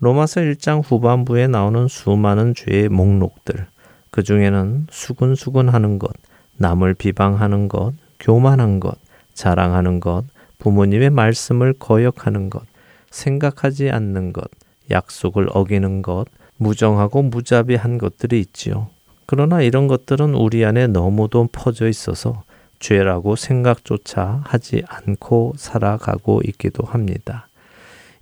로마서 0.00 0.40
1장 0.40 0.82
후반부에 0.84 1.46
나오는 1.46 1.86
수많은 1.86 2.54
죄의 2.54 2.88
목록들, 2.88 3.66
그 4.10 4.24
중에는 4.24 4.88
수근수근 4.90 5.68
하는 5.68 6.00
것, 6.00 6.10
남을 6.56 6.94
비방하는 6.94 7.68
것, 7.68 7.94
교만한 8.18 8.80
것, 8.80 8.98
자랑하는 9.34 10.00
것, 10.00 10.24
부모님의 10.58 11.10
말씀을 11.10 11.74
거역하는 11.74 12.50
것, 12.50 12.62
생각하지 13.10 13.90
않는 13.90 14.32
것, 14.32 14.50
약속을 14.90 15.48
어기는 15.52 16.02
것, 16.02 16.24
무정하고 16.56 17.22
무자비한 17.22 17.98
것들이 17.98 18.40
있지요. 18.40 18.88
그러나 19.26 19.62
이런 19.62 19.88
것들은 19.88 20.34
우리 20.34 20.64
안에 20.64 20.86
너무도 20.88 21.48
퍼져 21.52 21.88
있어서 21.88 22.42
죄라고 22.78 23.36
생각조차 23.36 24.42
하지 24.44 24.82
않고 24.88 25.54
살아가고 25.56 26.42
있기도 26.46 26.84
합니다. 26.84 27.46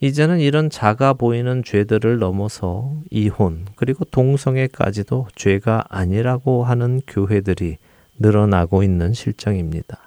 이제는 0.00 0.40
이런 0.40 0.70
작아 0.70 1.12
보이는 1.12 1.62
죄들을 1.62 2.18
넘어서 2.18 2.92
이혼 3.10 3.66
그리고 3.76 4.04
동성애까지도 4.06 5.28
죄가 5.34 5.84
아니라고 5.88 6.64
하는 6.64 7.02
교회들이 7.06 7.76
늘어나고 8.18 8.82
있는 8.82 9.12
실정입니다. 9.12 9.98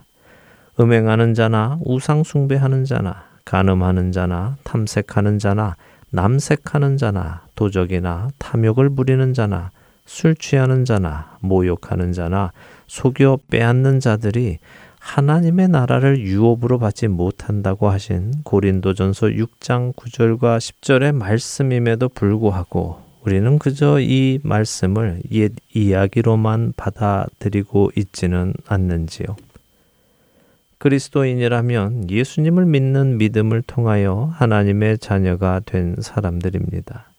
음행하는 0.80 1.36
자나 1.36 1.78
우상 1.84 2.24
숭배하는 2.24 2.86
자나 2.86 3.26
간음하는 3.46 4.12
자나 4.12 4.58
탐색하는 4.64 5.38
자나 5.38 5.76
남색하는 6.10 6.98
자나 6.98 7.42
도적이나 7.56 8.30
탐욕을 8.40 8.90
부리는 8.92 9.34
자나 9.34 9.70
술 10.06 10.36
취하는 10.36 10.86
자나 10.86 11.38
모욕하는 11.40 12.14
자나 12.14 12.52
속여 12.88 13.40
빼앗는 13.50 14.00
자들이 14.00 14.60
하나님의 15.00 15.68
나라를 15.68 16.20
유업으로 16.20 16.80
받지 16.80 17.08
못한다고 17.08 17.90
하신 17.90 18.44
고린도전서 18.44 19.28
6장 19.28 19.94
9절과 19.96 20.58
10절의 20.60 21.14
말씀임에도 21.14 22.08
불구하고 22.10 23.02
우리는 23.26 23.60
그저 23.60 24.00
이 24.00 24.40
말씀을 24.44 25.22
옛 25.32 25.52
이야기로만 25.74 26.74
받아들이고 26.76 27.92
있지는 27.96 28.54
않는지요. 28.68 29.36
그리스도인이라면 30.78 32.10
예수님을 32.10 32.66
믿는 32.66 33.18
믿음을 33.18 33.62
통하여 33.62 34.32
하나님의 34.34 34.98
자녀가 34.98 35.62
된 35.66 35.96
사람들입니다. 36.02 37.13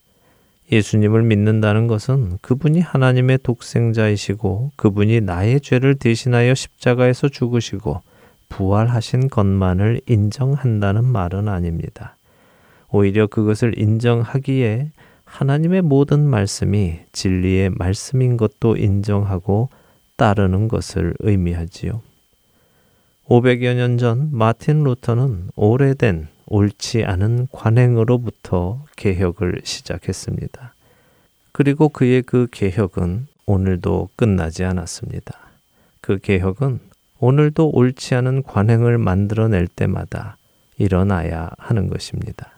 예수님을 0.72 1.22
믿는다는 1.22 1.86
것은 1.86 2.38
그분이 2.40 2.80
하나님의 2.80 3.40
독생자이시고 3.42 4.72
그분이 4.76 5.20
나의 5.20 5.60
죄를 5.60 5.94
대신하여 5.96 6.54
십자가에서 6.54 7.28
죽으시고 7.28 8.00
부활하신 8.48 9.28
것만을 9.28 10.00
인정한다는 10.06 11.04
말은 11.04 11.48
아닙니다. 11.48 12.16
오히려 12.90 13.26
그것을 13.26 13.78
인정하기에 13.78 14.90
하나님의 15.24 15.82
모든 15.82 16.24
말씀이 16.28 17.00
진리의 17.12 17.70
말씀인 17.70 18.36
것도 18.36 18.76
인정하고 18.76 19.68
따르는 20.16 20.68
것을 20.68 21.14
의미하지요. 21.18 22.00
500여 23.26 23.74
년 23.74 23.98
전 23.98 24.28
마틴 24.32 24.84
루터는 24.84 25.48
오래된 25.56 26.28
옳지 26.46 27.04
않은 27.04 27.48
관행으로부터 27.52 28.84
개혁을 28.96 29.60
시작했습니다. 29.64 30.74
그리고 31.52 31.88
그의 31.88 32.22
그 32.22 32.48
개혁은 32.50 33.26
오늘도 33.46 34.10
끝나지 34.16 34.64
않았습니다. 34.64 35.38
그 36.00 36.18
개혁은 36.18 36.80
오늘도 37.20 37.70
옳지 37.70 38.14
않은 38.16 38.42
관행을 38.42 38.98
만들어낼 38.98 39.68
때마다 39.68 40.36
일어나야 40.78 41.50
하는 41.58 41.88
것입니다. 41.88 42.50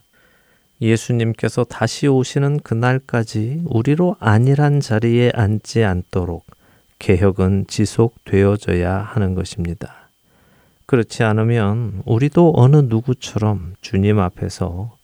예수님께서 0.80 1.64
다시 1.64 2.06
오시는 2.06 2.60
그날까지 2.60 3.62
우리로 3.66 4.16
안일한 4.18 4.80
자리에 4.80 5.30
앉지 5.34 5.84
않도록 5.84 6.44
개혁은 6.98 7.66
지속되어져야 7.68 8.98
하는 8.98 9.34
것입니다. 9.34 10.05
그렇지 10.86 11.24
않으면 11.24 12.02
우리도 12.04 12.52
어느 12.56 12.76
누구처럼 12.76 13.74
주님 13.80 14.20
앞에서 14.20 14.96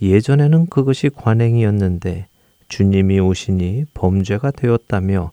예전에는 0.00 0.66
그것이 0.66 1.10
관행이었는데 1.10 2.26
주님이 2.68 3.18
오시니 3.18 3.86
범죄가 3.94 4.52
되었다며 4.52 5.32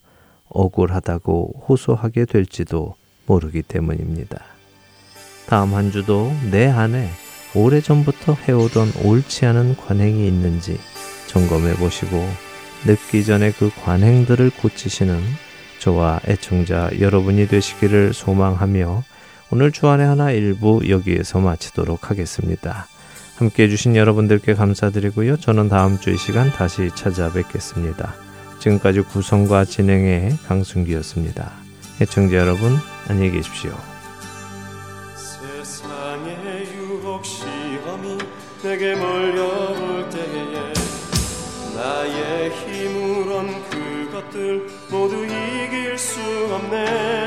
억울하다고 0.49 1.65
호소하게 1.67 2.25
될지도 2.25 2.95
모르기 3.27 3.61
때문입니다. 3.61 4.39
다음 5.47 5.75
한 5.75 5.91
주도 5.91 6.31
내 6.49 6.67
안에 6.67 7.09
오래전부터 7.53 8.33
해오던 8.33 8.93
옳지 9.03 9.45
않은 9.45 9.75
관행이 9.75 10.27
있는지 10.27 10.79
점검해 11.27 11.75
보시고 11.75 12.17
늦기 12.85 13.23
전에 13.23 13.51
그 13.51 13.69
관행들을 13.83 14.49
고치시는 14.61 15.19
저와 15.79 16.21
애청자 16.27 16.89
여러분이 16.99 17.47
되시기를 17.47 18.13
소망하며 18.13 19.03
오늘 19.53 19.71
주안의 19.73 20.07
하나 20.07 20.31
일부 20.31 20.81
여기에서 20.87 21.39
마치도록 21.39 22.09
하겠습니다. 22.09 22.87
함께 23.35 23.63
해주신 23.63 23.97
여러분들께 23.97 24.53
감사드리고요. 24.53 25.37
저는 25.37 25.67
다음 25.67 25.99
주 25.99 26.11
이 26.11 26.17
시간 26.17 26.49
다시 26.51 26.89
찾아뵙겠습니다. 26.95 28.13
지금까지 28.59 29.01
구성과 29.01 29.65
진행의 29.65 30.37
강순기였습니다. 30.47 31.51
애청자 32.01 32.37
여러분, 32.37 32.77
안녕히 33.09 33.31
계십시오. 33.31 33.71
내게 38.63 38.95
몰려올 38.95 40.07
때에 40.11 40.73
나의 41.75 42.51
힘으론 42.51 43.47
그것들 43.69 44.67
모두 44.91 45.25
이길 45.25 45.97
수 45.97 46.19
없네 46.53 47.20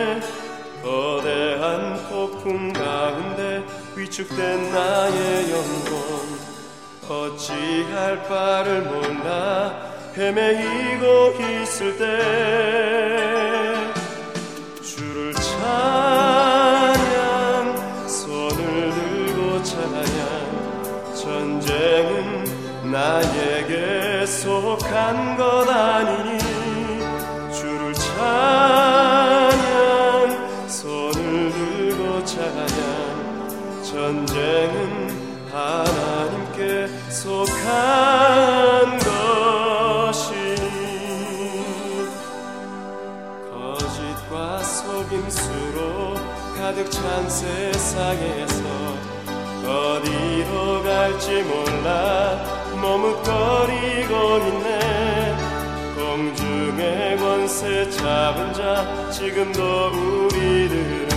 위축된 4.15 4.71
나의 4.71 5.51
영혼. 5.51 6.39
어찌할 7.09 8.23
바를 8.29 8.83
몰라. 8.83 9.75
헤매이고 10.17 11.35
있을 11.41 11.99
때 11.99 12.05
주를 14.85 15.35
찬양 15.35 16.95
손을 18.09 18.93
들고 18.95 19.63
찬양. 19.65 21.15
전쟁은 21.17 22.45
나에게 22.93 24.25
속한 24.27 25.37
것 25.37 25.69
아니니 25.69 26.39
주를 27.53 27.93
찬양 27.93 29.04
가득 46.75 46.91
찬 46.91 47.31
세상에서 47.31 48.65
어디로 49.63 50.83
갈지 50.83 51.43
몰라 51.43 52.43
머뭇거리고 52.81 54.39
있네. 54.39 55.37
공중의 55.95 57.17
권세 57.19 57.89
잡은 57.91 58.53
자 58.53 59.11
지금도 59.11 59.91
우리들을 59.91 61.09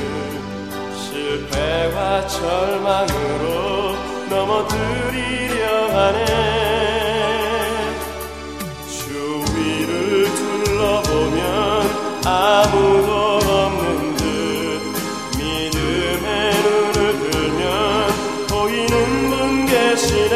실패와 0.95 2.27
절망으로 2.27 4.06
넘어뜨리려 4.29 5.87
하네. 5.93 6.25
주위를 8.89 10.25
둘러보면 10.35 11.43
아무도 12.25 13.09
없는 13.47 14.17
듯 14.17 14.23
믿음의 15.37 16.27
눈을 16.63 16.95
들면 17.19 18.47
보이는 18.49 19.29
분 19.29 19.65
계시네. 19.65 20.35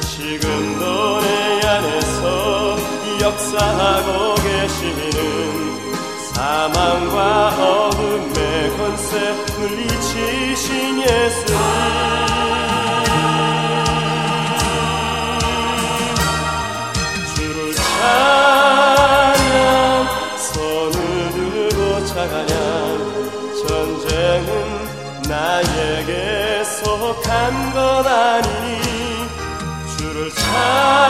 지금도 0.00 1.20
내 1.20 1.66
안에서 1.66 2.76
역사하고 3.20 4.34
계시는 4.36 5.04
사망과 6.32 7.48
어둠의 7.48 8.76
권세 8.76 9.10
물리치신 9.58 11.02
예수 11.02 11.44
행복한 27.04 27.74
건 27.74 28.06
아니. 28.06 28.80
주를 29.98 30.30
찾 30.30 31.03